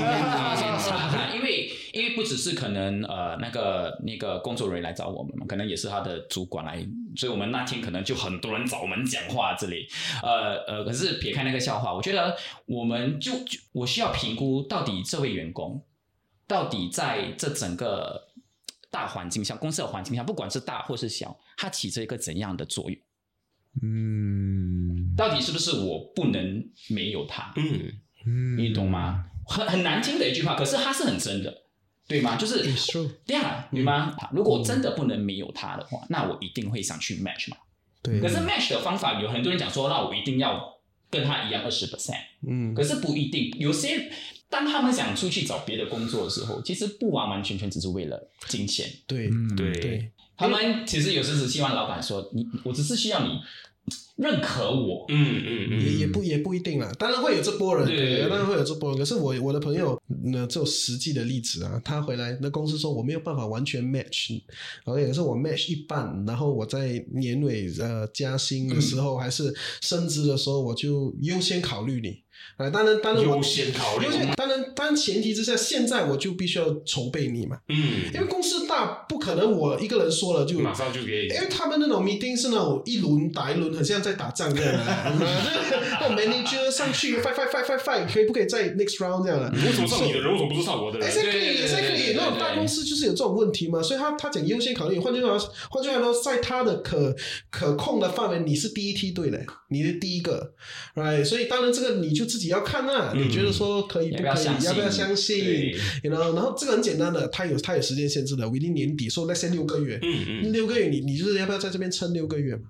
[0.80, 6.86] 擦汗， 因为因为不只是可能呃那个那个工作人员来找我们嘛，可能也是他的主管来，
[7.16, 9.88] 所以我们那天可能就很多人找我们讲话这里。
[10.24, 12.36] 呃呃，可是撇开那个笑话，我觉得
[12.66, 13.32] 我们就
[13.74, 15.84] 我需要评估到底这位员工
[16.48, 18.30] 到底在这整个。
[18.96, 22.98] 大环境下，公司的环境下，不管是大或是小，它起着一个怎样的作用？
[23.84, 27.52] 嗯，到底是不是我不能没有它？
[27.58, 27.92] 嗯
[28.26, 29.26] 嗯，你懂吗？
[29.46, 31.64] 很很难听的一句话，可是它是很真的，
[32.08, 32.38] 对吗？
[32.38, 32.64] 就是
[33.26, 34.16] 对啊，对吗？
[34.32, 37.58] 如果真的不能没有它的话，那我一定会想去 match 嘛。
[38.02, 40.80] 对可是 match 的方法有很多人讲说，那我一定要
[41.10, 43.52] 跟他一样二十 percent，嗯可是不一定。
[43.60, 44.10] 有些
[44.50, 48.90] 当他们想出去找别的工作的时候，其实不完完全全只是为了金钱。
[49.06, 53.40] 对对对，他们其实有时只希望老板说，你我只是需要你
[54.16, 55.06] 认可我。
[55.10, 58.98] 嗯嗯嗯，也也不也不一定啦，当然会有这波人，对对对当然会有这波人。
[58.98, 64.42] 可是我我的朋友呢，这有实际的例子啊，他回来那公司说我没有办法完全 match，
[64.86, 72.24] 然后也是我 match 一半，然后我在年尾呃加薪的时候、还是升职的时候，我就优先考虑你。
[72.58, 74.08] 啊，当然，当然我优先考虑。
[74.36, 84.84] 当然，当然前提之下，现在我就必须要筹备你嘛，嗯，因为公司大，不可能我一个人说了就马上就可以因为他们那种 meeting 是那种一轮打一轮，很像在打仗这样的。
[86.02, 89.50] 那 manager 上去 fight fight fight fight fight，可以不可以在 next round 这样的？
[89.66, 95.00] 为什么上你的人，为什么不是上我的人？Exactly, exactly，那种大公司就是有这种问题嘛，所以他他讲优先考虑。
[95.00, 95.38] 换句话，
[95.70, 97.16] 换句话说，在他的可
[97.50, 100.54] 可控的范围，你是第一梯队的，你是第一个
[100.96, 101.24] ，right？
[101.24, 112.64] 所以当然这个你就自己要看啊，你觉得说可以不可以，要不要相信要不要相信对？you know，然后这个很简单的，他有他有时间限制的年底，说 let's say 六个月，嗯嗯，六个月你你就是要不要在这边撑六个月嘛？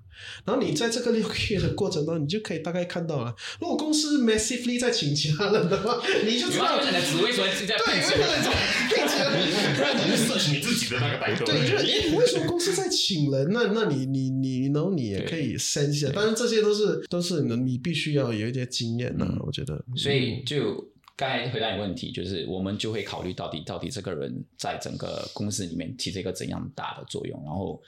[0.46, 8.50] 然后你在这个六个月的过程当中，你就可以大概看到了，如果公司 massively 在请其他人的话， 你就知道你的职位说是在对，为什么在
[8.88, 9.36] 聘请人？
[9.78, 11.44] 让 你去 search 你自己的那个代购。
[11.44, 13.48] 对，就是诶，你为什么公司在请人？
[13.52, 19.84] 那那你你你，然后你也可以 send 一下，当然这些都是都是你你必须要有一些经验的，我觉得。
[19.94, 20.82] 所以就
[21.16, 27.42] 刚才回答你问题，就是我们就会考虑到底到底这个人在整个公司里面起着一个怎样大的作用。
[27.42, 27.82] 然后，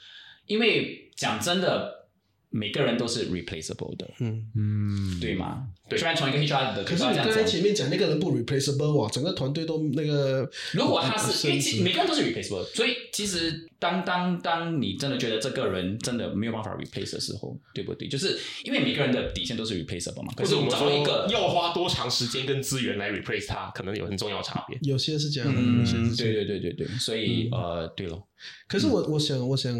[0.47, 2.09] 因为讲真的，
[2.49, 5.69] 每个人都是 replaceable 的，嗯，嗯，对吗？
[5.91, 18.09] 对虽然从一个 HR 的可是你刚才前面讲那个人不 replaceable 哇，整个团队都那个，如果他是因为每个人都是 replaceable，所以其实当当当你真的觉得这个人真的没有办法 replace 的时候，对不对？
[18.09, 20.33] 就是因为每个人的底线都是 replaceable 嘛。
[20.37, 24.79] 可是我们找到一个要花多长时间跟资源来 replace 他，可能有很重要的差别。
[24.83, 26.47] 有些是这样，嗯有些是，这对样。
[26.47, 28.21] 对对对对，所以、呃，对了，
[28.67, 29.73] 可是我我想我想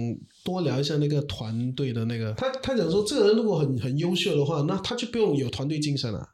[0.45, 6.29] 多聊一下那个团队的那个，他他讲说这个人如果很很优秀的话，那他就不用有团队精神了。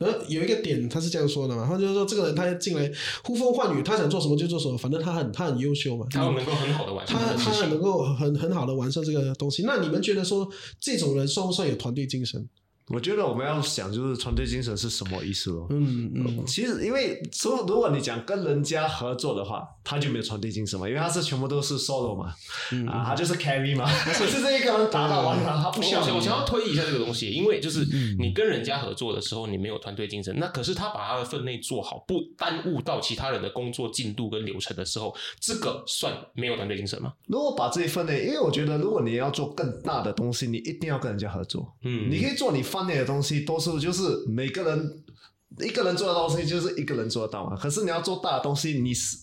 [0.00, 2.90] 然后有一个点他是这样说的嘛，他就是说这个人他进来
[3.22, 7.34] 呼风唤雨，他想做什么就做什么，反正他很他很优秀嘛，他能够很好的完成他。
[7.34, 9.62] 他能够很很好的完成这个东西。
[9.64, 10.48] 那你们觉得说
[10.80, 12.48] 这种人算不算有团队精神？
[12.90, 15.66] 我觉得我们要想就是团队精神是什么意思咯。
[15.70, 22.34] 嗯嗯，其实，因为如如果你讲跟人家合作的话，他就没有团队精神嘛，因为他是全部都是 solo 嘛，
[22.90, 37.12] 啊，他就是 carry 嘛，就是这一个人打到完了，他不我需要我想要推一下这个东西，因为就是嗯你跟人家合作的时候，你没有团队精神，那可是他把他的分内做好，不耽误到其他人的工作进度跟流程的时候，这个算没有团队精神吗？
[37.26, 41.72] 如果把这一份内，因为我觉得如果你要做更大的东西，你一定要跟人家合作。
[41.82, 45.02] 嗯你可以做你分内的东西，多数就是每个人
[45.58, 47.56] 一个人做的东西就是一个人做得到嘛。
[47.56, 49.18] 可是你要做大的东西，你是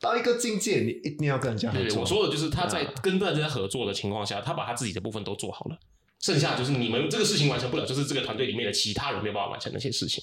[0.00, 2.00] 到一个境界，你一定要跟人家合对，作。
[2.00, 5.78] 我说的就是他在跟大家合作的情况下，他把他自己的部分都做好了，
[6.20, 10.22] 剩下就是你们这个事情完成不了，就是这个团队里面的其他人没有办法完成那些事情。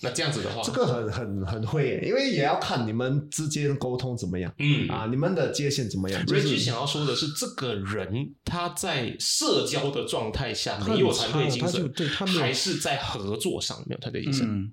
[0.00, 6.24] 那这样子的话，这个很很很会耶，因为也要看你们之间沟通怎么样，嗯啊，你们的界限怎么样。
[6.24, 14.46] 就 Reggie 是想要说的是，这个人他在社交的状态下他没有团队精神，对他还是在合作上没有团队精神。
[14.48, 14.72] 嗯，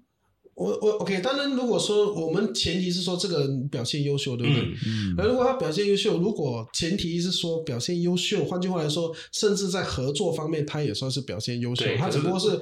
[0.56, 5.28] 我我 OK，当然如果说我们前提是说这个人表现优秀，对不对？
[5.28, 12.58] 如果他表现优秀，如果前提是说表现优秀，换句话来说，甚至在合作方面他也算是表现优秀，他只不过是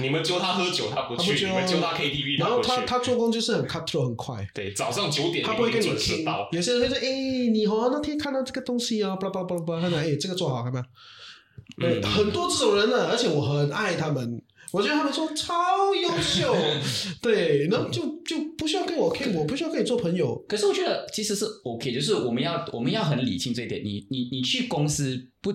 [0.00, 2.60] 你们揪他喝酒他不去，他不揪你们揪他 KTV 然后。
[2.60, 4.44] 他他做工就是很 cut 很快。
[4.52, 10.82] 对早上九点他不会跟你准时听到，，有些人会说：“哎，你好，那天看到这个东西啊，巴拉巴拉巴拉巴拉，哎，这个做好，看到
[11.76, 16.54] 没有？”对，嗯很多这种人呢，而且我很爱他们，我觉得他们说超优秀，
[17.22, 23.82] 对，然后就就不需要跟我 K，我不需要跟你做朋友，可是我觉得其实是 OK，就是我们要我们要很理清这一点。
[23.84, 25.52] 你你你去公司不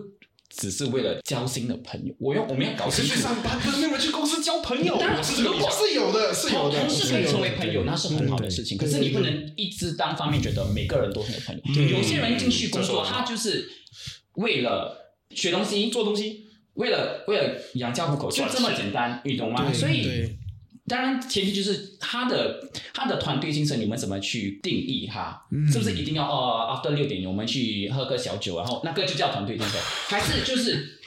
[0.50, 3.14] 只是为了交新的朋友，我要我们要搞清楚。
[3.14, 4.96] 去上班，不是没有人去公司交朋友。
[4.96, 8.78] 如果是有的，是有的，同事可以成为朋友，那是很好的事情。
[8.78, 11.84] 可是你不能一直单方面觉得每个人都是朋友。
[11.84, 13.70] 有些人进去工作，他就是
[14.34, 19.72] 为了学东西、做东西，为了为了养家糊口，就这么简单，你懂吗？
[19.74, 20.36] 所以
[20.88, 22.60] 当然前提就是他的
[22.94, 25.46] 他的团队精神，你们怎么去定义哈？
[25.72, 31.00] 是不是一定要哦？after 六点我们去喝个小酒，然后那个就叫团队精神，还是就是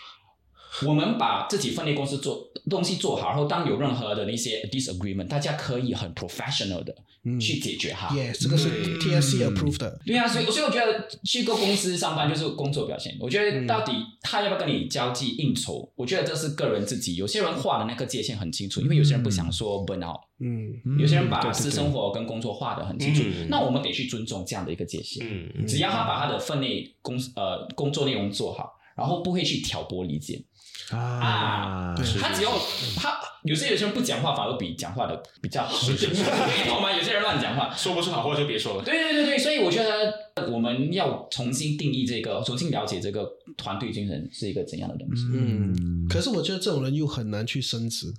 [0.87, 6.94] 我们把自己分内公司做东西做好，然后当有任何的那些 disagreement，大家可以很 professional 的
[7.38, 8.08] 去解决哈。
[8.14, 10.00] ，yes，这个是 TSC approved 的。
[10.04, 13.16] 对啊，所以所以我觉得去一个公司上班就是工作表现。
[13.20, 17.16] 我觉得到底他要不要跟你交际应酬，我觉得这是个人自己。
[17.16, 23.22] 有些人画的那个界限很清楚，因为有些人不想说 burn out，嗯，有些人把私生活跟工作画的很清楚。
[23.24, 25.24] 嗯那我们得去尊重这样的一个界限。
[25.26, 30.42] 嗯只要他把他的分内工呃工作内容做好，然后不会去挑拨离间
[30.90, 32.51] 啊，对他只要
[32.97, 36.92] 他有些有些人不讲话反而比讲话的比较好一点， 你懂吗？
[36.94, 38.85] 有些人乱讲话，说不出好话就别说了。
[38.85, 45.25] 对对对对，所以我觉得我们要重新定义这个，重新了解这个团队精神是一个怎样的东西。
[45.33, 48.12] 嗯，可是我觉得这种人又很难去升职，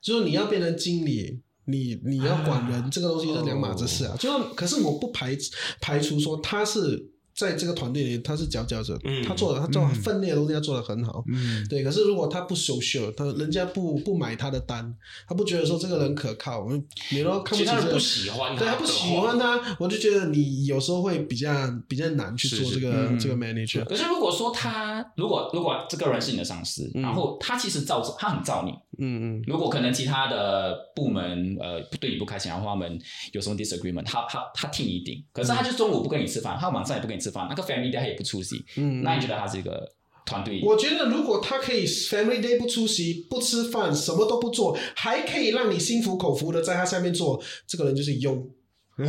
[0.00, 4.16] 就是你要变成经理，你你要管人，这个东西是两码子事啊。
[4.18, 5.36] 就可是我不排
[5.80, 7.10] 排除说他是。
[7.36, 9.22] 在这个团队里，他是佼佼者，嗯。
[9.22, 11.66] 他做的他做分内的东西，他做的很好，嗯。
[11.68, 11.84] 对。
[11.84, 14.94] 可是如果他不 social，他人家不不买他的单，
[15.28, 16.66] 他不觉得说这个人可靠，
[17.10, 21.50] 你都看不起这个其他人不喜欢他对他不喜欢他，我就觉得你有时候会比较
[21.86, 23.84] 比较难去做这个这个 manager。
[23.84, 32.98] 可是如果说他如果如果这个人是你的上司，然后他其实造他很造你，嗯嗯如果可能其他的部门呃对你不开心，然后他们
[33.32, 39.88] 有什么 disagreement，他他他替你顶，可是他就中午不跟你吃饭，他晚上也不跟你吃饭，那个 family day 他也不出席，嗯那你觉得他是一个
[40.24, 40.60] 团队？
[40.62, 48.50] 我觉得如果他可以 family day 不出席、不吃饭、什么都不做，还可以让你心服口服的在他下面做，这个人就是优。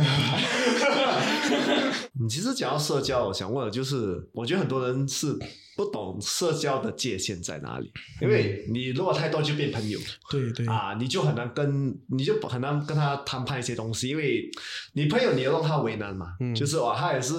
[2.20, 5.34] 你其实讲到社交，我想问的就是，我觉得很多人是
[5.76, 9.98] 不懂社交的界限在哪里，因为你如果太多就变朋友。
[10.30, 10.66] 对对。
[10.66, 14.50] 啊，你就很难跟你就很难跟他谈判一些东西，因为
[14.92, 16.54] 你朋友你要让他为难嘛，嗯。
[16.54, 17.34] 就是哇，他也是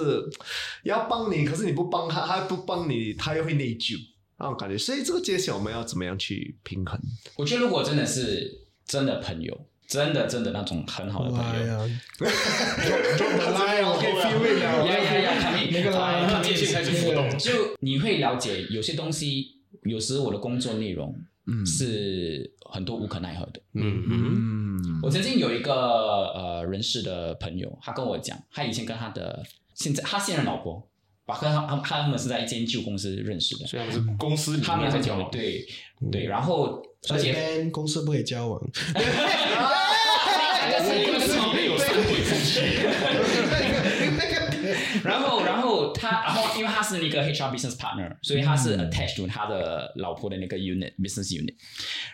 [0.83, 3.95] 要帮你，可是你不帮他，他不帮你，他又会内疚。
[4.39, 6.97] 那种感觉，所以这个界限我们要怎么样去平衡？
[7.35, 14.85] 我觉得如果真的是真的朋友，真的真的那种很好的朋友，哎呀，drop the line，我可以 feel it 了。
[14.85, 17.27] 呀呀呀，他们那个 line，那界限开始互动。
[17.39, 21.15] 就你会了解有些东西，有时我的工作内容
[21.65, 23.59] 是很多无可奈何的。
[23.73, 30.87] 嗯嗯我曾经有一个呃人事的朋友，他跟我讲，他以前跟他的现在他现任老婆，
[31.25, 35.31] 把跟他他他们是在一间旧公司认识的，所以他们是公司里面在交往。
[35.31, 35.65] 对
[36.11, 38.61] 对，然后而而且且跟公司不可以交往。
[40.61, 42.59] 那个是那个是里面有三对夫妻，
[45.03, 51.55] 然后，然后他，然后因为他是那个 HR business partner，所以他是 attached to 他的老婆的那个 unit business unit。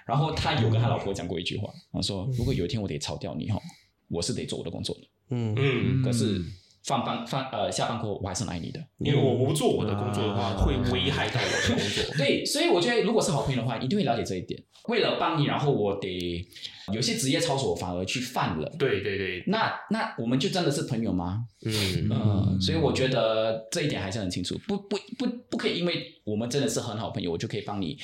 [0.06, 3.60] 然后他有跟他老婆讲过一句话，他说：“如果有一天我得炒掉你哈，
[4.08, 5.02] 我是得做我的工作的。
[5.32, 6.40] 嗯嗯，可是
[6.86, 8.80] 放班放呃下班过后，我还是很爱你的。
[9.00, 12.16] 因为我不做我的工作的话，啊会危害到我的工作。
[12.18, 14.62] 对，所以我觉得如果是好朋友的话，一定会了解这一点。
[14.88, 16.48] 为了帮你，然后我得
[16.94, 18.72] 有些职业操守我反而去犯了。
[18.78, 21.44] 对对对，那那我们就真的是朋友吗？
[21.66, 27.98] 嗯，嗯，所以我觉得这一点还是很清楚，不不不不可以，因为我们真的是很好朋友，我就可以帮你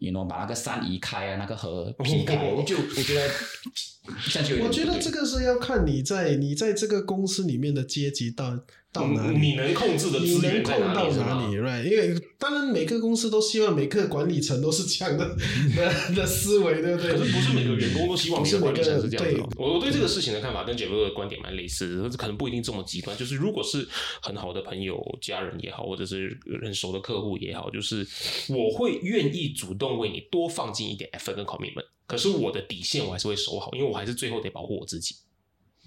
[0.00, 3.30] ，you know，把那个山移开啊，那个河劈开，我就 我觉得
[4.64, 8.58] 我觉得这个是要看你在你在这个公司里面的阶级到
[8.96, 9.38] 到哪里。
[9.38, 11.84] 你能控制的资源在控到哪里？right？
[11.84, 15.36] 因为当然每个公司都希望每个管理层都是这样的
[15.76, 17.12] 的 的思维，对不对？
[17.12, 19.48] 可是不是每个员工都希望每个管理层是这样的。
[19.56, 23.16] 我我对这个事情的看法跟杰哥的观点蛮类似的，可能不一定这么极端。
[23.16, 23.86] 就是如果是
[24.22, 28.06] 很好的朋友、家人也好，或者是很熟的客户也好，就是
[28.48, 31.86] 我会愿意主动为你多放进一点 effort 跟 commitment。
[32.06, 35.16] 可是我的底线我还是会守好，因为我还是最后得保护我自己。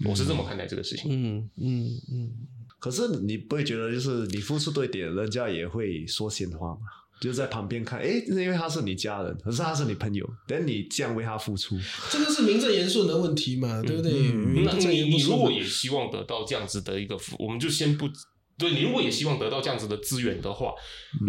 [0.04, 1.10] 我是这么看待这个事情。
[1.10, 2.32] 嗯嗯嗯，
[2.80, 6.80] 可是你不会觉得，就是你付出多一点，人家也会说闲话吗？
[7.20, 11.78] 就在旁边看，诶，因为他是你家人，可是他是你朋友，等你这样为他付出，
[12.10, 14.12] 这个是名正言顺的问题嘛，对不对？
[14.32, 18.08] 名那你如果也希望得到这样子的一个，我们就先不。
[18.56, 20.74] 对你如果也希望得到这样子的资源的话，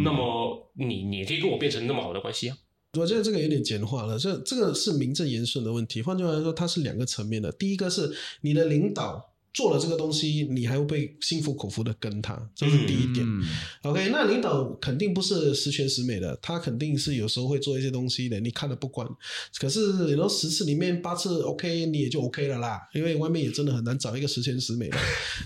[0.04, 2.58] 那么你你可以跟我变成那么好的关系啊。
[3.00, 6.02] 我觉得这个有点简化了，这这个是名正言顺的问题。
[6.02, 7.50] 换句话来说，它是两个层面的。
[7.54, 13.26] 第一个是你的领导做了这个东西，你还会被心服口服的跟他，这是第一点。
[13.26, 13.42] 嗯
[13.84, 19.08] OK，那领导肯定不是十全十美的，他肯定是有时候会做一些东西的，你看了不管。
[19.60, 24.98] 可是有时候十次里面八次 OK，你也就 OK 了啦，因为外面也真的很难找一个十全十美的。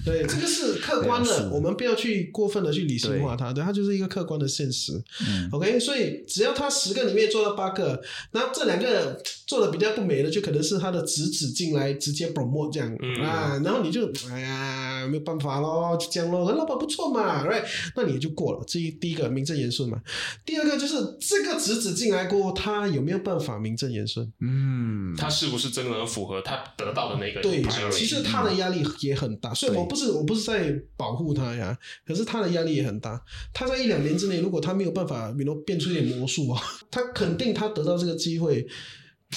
[0.03, 4.93] 对，这个是客观的，我们不要去过分的去理性化它，对，它就是一个客观的现实。
[5.27, 8.01] 嗯 OK，所以只要他十个里面做到八个，
[8.31, 16.51] 那这两个做的比较不美的，就可能是他的侄子进来直接 promote 这样、嗯啊，然后你就就哎呀没有办法咯，就这样咯。
[16.51, 17.63] 老板不错嘛，right？
[17.95, 18.61] 那你就过了。
[18.67, 20.01] 这一第一个名正言顺嘛。
[20.45, 24.29] 第二个就是这个侄子进来过后，他有没有办法名正言顺？
[24.41, 27.41] 嗯，他是不是真的能符合他得到的那个？
[27.41, 29.53] 对，其实他的压力也很大。
[29.53, 33.21] 所以我不是我不是在保护他呀，可是他的压力也很大。
[33.53, 38.67] 他在一两年之内，如果他没有办法，比如变出一点魔术啊，他肯定他得到这个机会。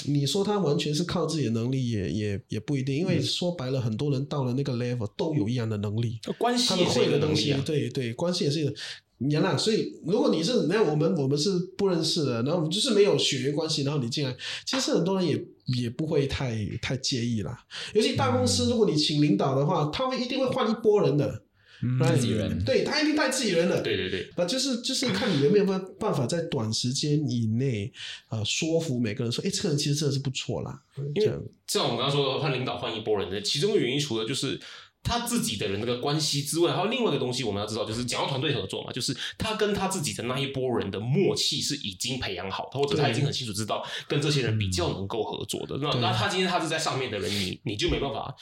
[0.06, 8.72] 你说他完全是靠自己的能力，也也也不一定，因为说白了，很多人到了那个 level 都有一样的能力，关系也是一个东西，对对，关系也是一个
[9.18, 15.42] 原来，所以如果你是没有我们，我们是不认识的，然后就是没有血缘关系，然后你进来，其实很多人也
[15.82, 17.64] 也不会太太介意啦。
[17.94, 21.42] 尤其大公司，如果你请领导的话，他会一定会换一波人的。
[21.80, 27.92] 自己人，对他一定带自己人的，对对对，那就是就是看你有没有办办法在短时间以内
[28.28, 30.82] 啊说服每个人说，哎，这个人其实真的是不错啦。
[31.14, 31.32] 因为
[31.66, 34.60] 像我们刚刚说换领导换一波人的，其中的原因除了就是
[35.04, 45.78] 他自己的人那个关系之外，还有另外一个东西我们要知道，就是讲到团队合作嘛，就是他跟他自己的那一波人的默契是已经培养好的，或者他已经很清楚知道跟这些人比较能够合作的。
[45.80, 48.34] 那那他今天他是在上面的人，你你就没办法。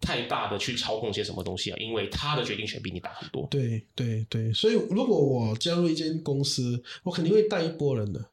[0.00, 1.76] 太大的去操控些什么东西啊？
[1.78, 3.46] 因为他的决定权比你大很多。
[3.50, 8.24] 对对对，所以如果我加入一间公司，我肯定会带一波人的。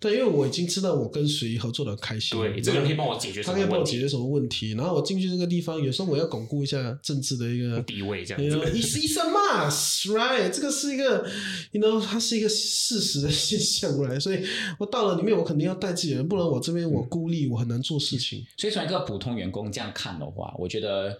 [0.00, 2.38] 对，因为我已经知道我跟谁合作的开心。
[2.38, 4.72] 对，这个人可以帮我解决，他可以帮我解决什么问题。
[4.74, 8.56] 然后我进去这个地方，有时候我要巩固一下政治的一个地位，这样子。
[8.70, 10.50] It's it's a must，right？
[10.50, 11.28] 这个是一个
[11.72, 14.20] ，you know，它是一个事实的现象，right？
[14.20, 14.44] 所以
[14.78, 18.46] 我到了里面，我肯定要带自己人，不然我这边我孤立，我很难做事情。
[18.56, 21.18] 所以从一个普通员工这样看的话，我觉得。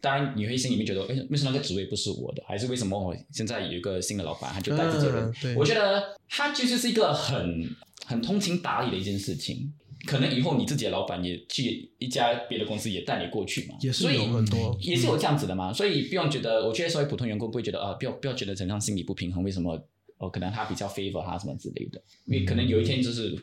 [0.00, 2.42] 当然，你会心里面觉得，哎，为什么那个职位不是我的？
[2.46, 5.56] 还是为什么我现在有一个新的老板，他就带自己人？
[5.56, 7.68] 我觉得他其实是一个很
[8.06, 9.72] 很通情达理的一件事情。
[10.06, 13.74] 可能以后你自己的老板也去一家别的公司，也带你过去嘛。
[13.82, 15.70] 也是有很多，也是有这样子的嘛。
[15.70, 19.44] 所以不用觉得，我觉得稍微普通员工不会觉得啊，不要不要觉得怎样心理不平衡。
[19.44, 19.78] 为什么？
[20.16, 22.00] 哦，可能他比较 favor 他什么之类的。
[22.24, 23.38] 因为可能有一天就是。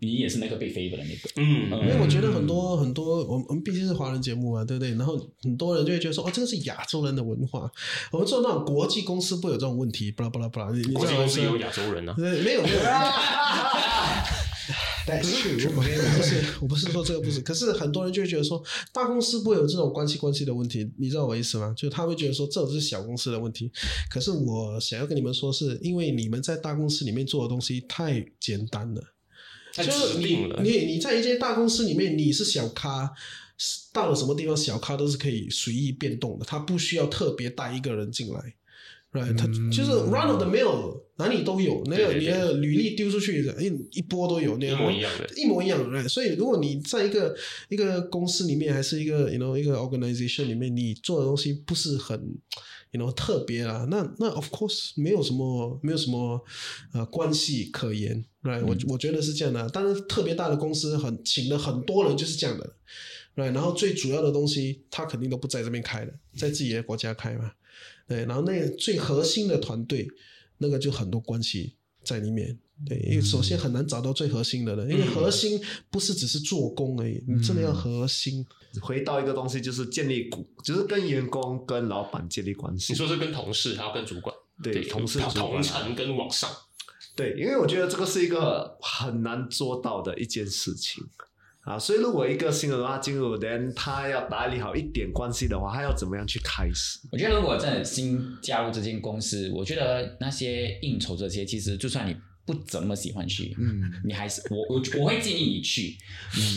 [0.00, 4.90] 你也是那个被飞的那个，嗯，因为我觉得很多很多，我们我们毕竟是华人节目嘛，对不对？
[4.90, 7.70] 然后很多人就会觉得说，哦，这个是亚洲人的文化。
[8.12, 10.68] 我们做那种国际公司不有这种问题，巴拉巴拉巴拉。
[10.92, 12.14] 国际公司有亚洲人呢？
[12.18, 12.78] 没有没有。
[15.08, 15.82] That's true，我不
[16.22, 18.62] 是我不是说这个不是，可是很多人就会觉得说，
[18.92, 21.72] 大公司不会有这种关系关系的问题，你知道我意思吗？
[21.74, 23.72] 就他会觉得说，这是小公司的问题。
[24.10, 29.02] 可是我想要跟你们说，是因为你们在大公司里面做的东西太简单了。
[29.84, 33.10] 就是你你你在一间大公司里面，你是小咖，
[33.92, 38.54] 到了什么地方小咖都是可以随意变动的，他不需要特别带一个人进来
[39.12, 39.36] ，right？
[39.36, 46.08] 他就是 run of the mill，哪里都有，那个你的履历丢出去，一一波都有，那一模一样的，一模一样，right？
[46.08, 47.36] 所以如果你在一个
[47.68, 52.36] 一个公司里面，还是一个 you know 一个 organization 里面，你做的东西不是很。
[52.90, 56.42] You know 特别啊，那那 of course 没有什么没有什么
[56.92, 58.64] 呃关系可言，right？
[58.64, 62.76] 我我觉得是这样的，当然特别大的公司很请了很多人就是这样的
[63.36, 63.52] ，right？
[63.54, 67.52] 然后最主要的东西他肯定都不在这边开的，在自己的国家开嘛，
[68.06, 70.08] 对，然后那最核心的团队
[70.58, 71.74] 那个就很多关系
[72.08, 72.58] 在里面。
[72.86, 78.46] 对，因为首先很难找到最核心的人，因为核心不是只是做工而已，你真的要核心。
[78.80, 82.92] 回到一个东西，就是建立股，就是跟员工、跟老板建立关系。
[82.92, 86.48] 你说是跟同事，还要跟主管，对，同事、同层跟往上。
[87.16, 91.02] 对，因为我觉得这个是一个很难做到的一件事情
[91.68, 91.78] 啊。
[91.78, 96.98] 所以如果一个新人他进入，连他要打理好一点关系的话，他要怎么样去开始？
[97.12, 102.16] 我觉得如果真的新加入这间公司，我觉得那些应酬这些，其实就算你。
[102.48, 105.94] 不怎么喜欢去，嗯，你还是我我我会建议你去。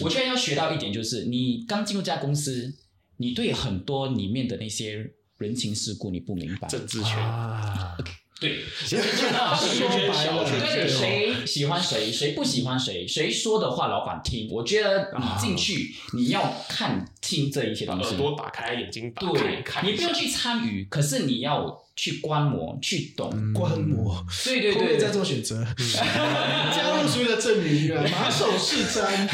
[0.02, 2.74] 我觉得要学到一点就是，你刚进入这家公司，
[3.18, 7.98] 你对很多里面的那些人情世故你不明白，政治权啊。
[8.42, 14.50] 对， 说白了，对，谁喜欢谁，谁不喜欢谁，谁说的话老板听。
[14.50, 19.22] 我觉得你进去，你要看清这一些东西，耳朵打开，眼睛打
[19.64, 24.26] 开，你不用去参与，可是你要去观摩，去懂观摩。
[24.44, 28.04] 对对对，在做选择， 加入谁的证明啊？
[28.12, 29.30] 马首是瞻。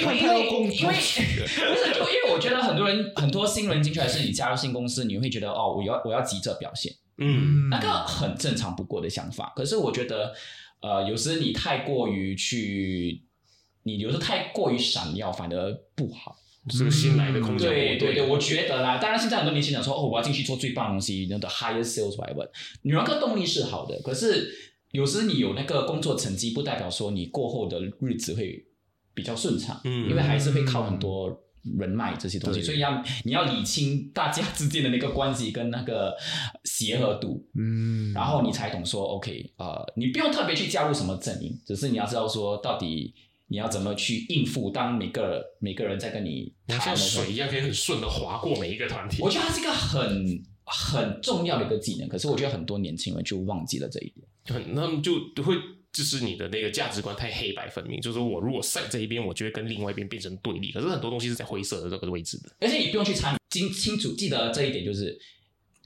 [0.00, 0.46] 因为因为
[0.76, 9.52] 因为不是，因为我觉得很多人很多新人进去，还是你加入新公司，你会觉得哦，我要我要急着表现，嗯，那个很正常不过的想法。
[9.56, 10.32] 可是我觉得，
[10.80, 13.22] 呃，有时你太过于去，
[13.84, 16.36] 你有时太过于闪耀，反而不好。
[16.70, 18.98] 是个新来的空间，对对对，我觉得啦。
[18.98, 22.48] 当然，现在很多年轻人说哦，我要进去做最棒的东西，那个 higher sales whatever，
[22.82, 24.00] 你那个动力是好的。
[24.02, 24.50] 可是
[24.92, 28.64] 有时你有那个工作成绩，不代表说你过后的日子会。
[29.14, 31.40] 比较顺畅，嗯，因为还是会靠很多
[31.78, 36.14] 人脉这些东西，所以要你要理清大家之间的那个关系跟那个
[36.64, 43.14] 协和度，嗯，然后你才懂说 OK，呃，你不用特别去加入什么阵营，只是你要知道说到底
[43.46, 49.22] 你要怎么去应付，当每个每个人在跟你像水一样可以很顺的划过每一个团体。
[49.22, 55.54] 我觉得它是一个很很重要的一个技能，可是我觉得很多年轻人就忘记了这一点，很他们就会。
[55.94, 60.72] 就是你的那个价值观太黑白分明，就是我如果在这一边，我就会跟另外一边变成对立。
[60.72, 65.16] 可是很多东西是在灰色的这个位置的，而且你不用去参与，清清楚记得这一点，就是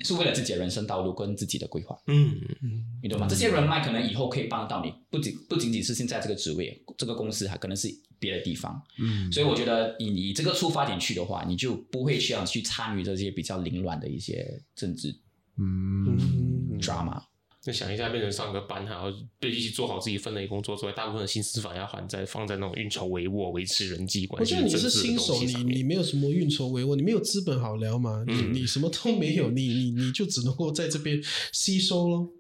[0.01, 1.95] 是为了自己的人生道路跟自己的规划。
[2.07, 3.27] 嗯嗯，你懂吗？
[3.29, 7.89] 这些人脉可能以后可以帮到你，不仅不仅仅是现在这个职位，这个公司还可能是
[8.19, 8.81] 别的地方。
[8.99, 15.15] 嗯，所以我觉得以你这个出发点去的话，你就不会需要去参与这些比较凌乱的一些政治
[15.59, 17.23] 嗯 drama。
[17.69, 19.11] 那想一下，变成上个班，还要
[19.43, 24.55] 一起做好自己分内工作之外，大部分的心思反而要还在放在那种运筹帷幄、维持人际关系。
[24.55, 28.25] 我觉得你是新手，你你没有什么运筹帷幄，你没有资本好聊嘛？
[28.27, 32.31] 你你什么都没有，你你你就只能够在这边吸收咯，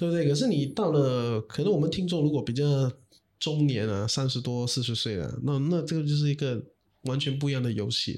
[0.00, 0.26] 对不对？
[0.28, 2.90] 可是你到了，可能我们听众如果比较
[3.38, 6.60] 中年啊，三十多、四十岁了，那那这个就是一个。
[7.02, 8.12] 完全不一样的游戏，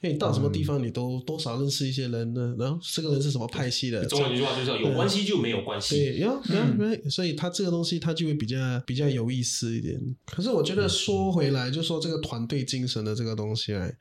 [0.00, 2.54] 因为你到什么地方，你都多少认识一些人呢？
[2.58, 4.04] 然后这个人是什么派系的？
[4.06, 5.96] 中文一句话就是有关系就没有关系。
[5.96, 8.56] 对，要要，所以他这个东西他就会比较
[8.86, 10.00] 比较有意思一点。
[10.26, 13.92] 可是我觉得说回来，就说这个团队精神的这个东西，来，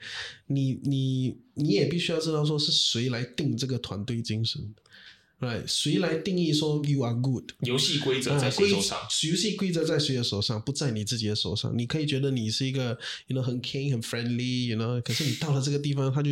[0.48, 4.62] 你你你也必须要知道，说是谁来定这个团队精神。
[5.42, 7.50] 对，谁来定义说 you are good？
[7.62, 8.98] 游戏规则在谁手上？
[9.28, 10.62] 游戏规则在谁的手上？
[10.62, 11.76] 不在你自己的手上。
[11.76, 16.30] 你可以觉得你是一个，you know，很 king 很 friendly，you know，可是你到了这个地方，他就。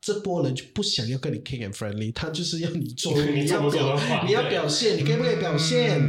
[0.00, 6.00] 这波人就不想要跟你 king and friendly，他就是要你做， 你要表，你要表现，你可以不可以表现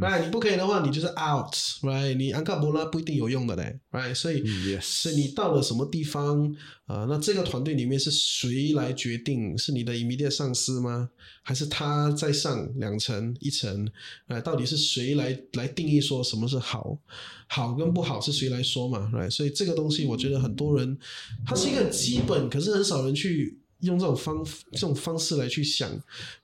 [0.00, 4.44] ？right，你不可以的话，你就是 out，right，你安卡波拉不一定有用的嘞，right，所以，
[4.80, 6.42] 是你到了什么地方
[6.86, 7.06] 啊？
[7.08, 9.56] 那这个团队里面是谁来决定？
[9.56, 11.10] 是你的 immediate 上司吗？
[11.42, 13.86] 还是他在上两层一层？
[14.26, 16.98] 哎，到底是谁来来定义说什么是好？
[17.46, 19.10] 好跟不好是谁来说嘛？
[19.14, 20.98] 来，所以这个东西我觉得很多人，
[21.46, 23.43] 它是一个基本，可是很少人去
[23.84, 25.90] 用这种方这种方式来去想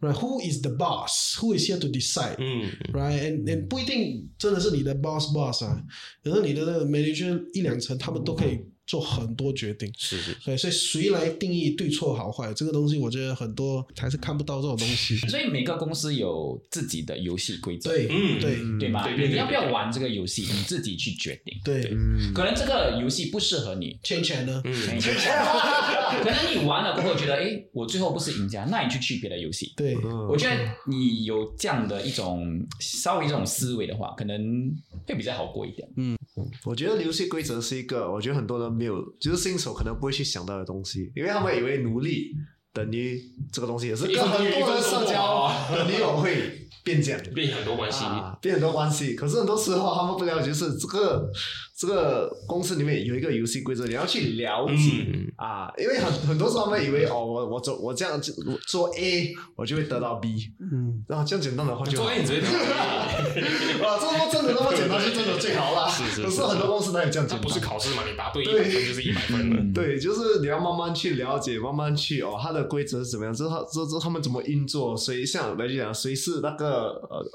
[0.01, 2.37] ，right？Who is the boss？Who is here to decide？
[2.39, 5.83] 嗯，right？And and 不一定真的是你的 boss boss 啊，
[6.23, 8.61] 可是你的那个 manager 一两层，他们都可以。
[8.91, 15.17] 做很多决定，是是，对，所以谁来定义对错好坏这个东西，我觉得很多还是看不到这种东西。
[15.31, 19.09] 所以每个公司有自己的游戏规则，对，嗯，对，对吗？
[19.09, 21.57] 你要不要玩这个游戏，你自己去决定。
[21.65, 21.85] 对，
[22.35, 24.61] 可能这个游戏不适合你，圈圈呢？
[24.65, 24.75] 嗯，
[26.25, 29.73] 可能你玩了过后觉得，哎，我最后不是赢家，那你去去别的游戏。
[29.77, 29.97] 对，
[30.29, 30.57] 我觉得
[30.89, 34.75] 你有这样的一种稍微这种思维的话，可能
[35.07, 35.89] 会比较好过一点。
[35.97, 36.19] 嗯。
[36.65, 42.33] 我觉得游戏规则是一个，我觉得很多人没有，就是新手可能不会去想到的东西，因为他们以为努力
[42.73, 43.21] 等于
[43.53, 48.07] 这个东西也是跟很多人社交等于我会变讲，变很多关系，
[48.41, 49.15] 变很多关系。
[49.15, 51.31] 可是很多时候他们不了解，是这个。
[51.81, 58.21] 这个公司里面有一个游戏规则，你要去了解啊，因为很很多时候他们以为哦，我我做我这样
[58.69, 62.53] 做 A，我就会得到 B，嗯，然后这样简单的话就做 A 你直接得到
[63.33, 77.27] B， 啊，这么真的那么简单就真的最好啦， 是是，可是很多公司哪有这样简单，不是考试嘛，你答对一百分就是一百分 对，就是你要慢慢去了解，慢慢去哦，它的规则是怎么样，这他这这他们怎么运作，谁像来讲谁是那个呃。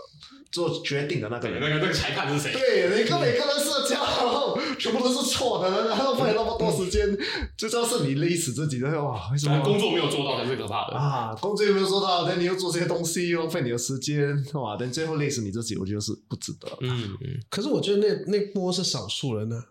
[0.51, 2.53] 做决定的那个人，那个那个裁判是谁？
[2.53, 7.17] 对，你跟每个人社交，全部都是错的，然后费那么多时间，
[7.57, 9.29] 最主要是你累死自己的哇！
[9.31, 11.35] 为什么工作没有做到才最可怕的啊？
[11.39, 14.77] 工作又没有做到，但你又做这些东西，又浪费你的时间，哇！
[14.79, 16.67] 但最后累死你自己，我觉得是不值得。
[16.81, 17.39] 嗯嗯。
[17.49, 19.61] 可是我觉得那那波是少数人呢。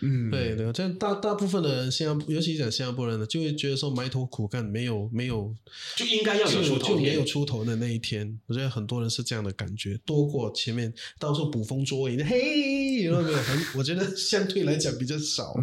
[0.00, 5.54] 嗯，对对，这大大部分的人，新加坡，尤其讲新加坡人呢，就会觉得说埋头苦干，没有没有，
[5.96, 8.38] 就应该要有出头，就没有出头的那一天。
[8.46, 13.38] 我觉得很多人是这样的感觉，多过前面到处捕风捉影，嘿，有没有？
[13.38, 15.54] 很， 我觉得相对来讲比较少。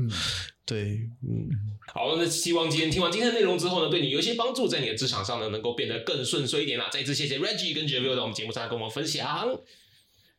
[0.66, 1.48] 对，嗯，
[1.94, 6.90] 好，那希望今天听完今天的内容之后呢，对你有一些帮助，在你的职场上呢，能够变得更顺遂一点啦。
[6.92, 9.48] 再次谢谢 Reggie 跟 j e v i l 在我们节目上跟我们分享，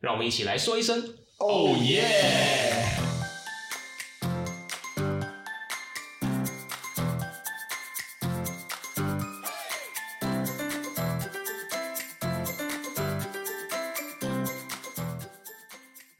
[0.01, 3.16] 让我们一起来说一声，Oh yeah！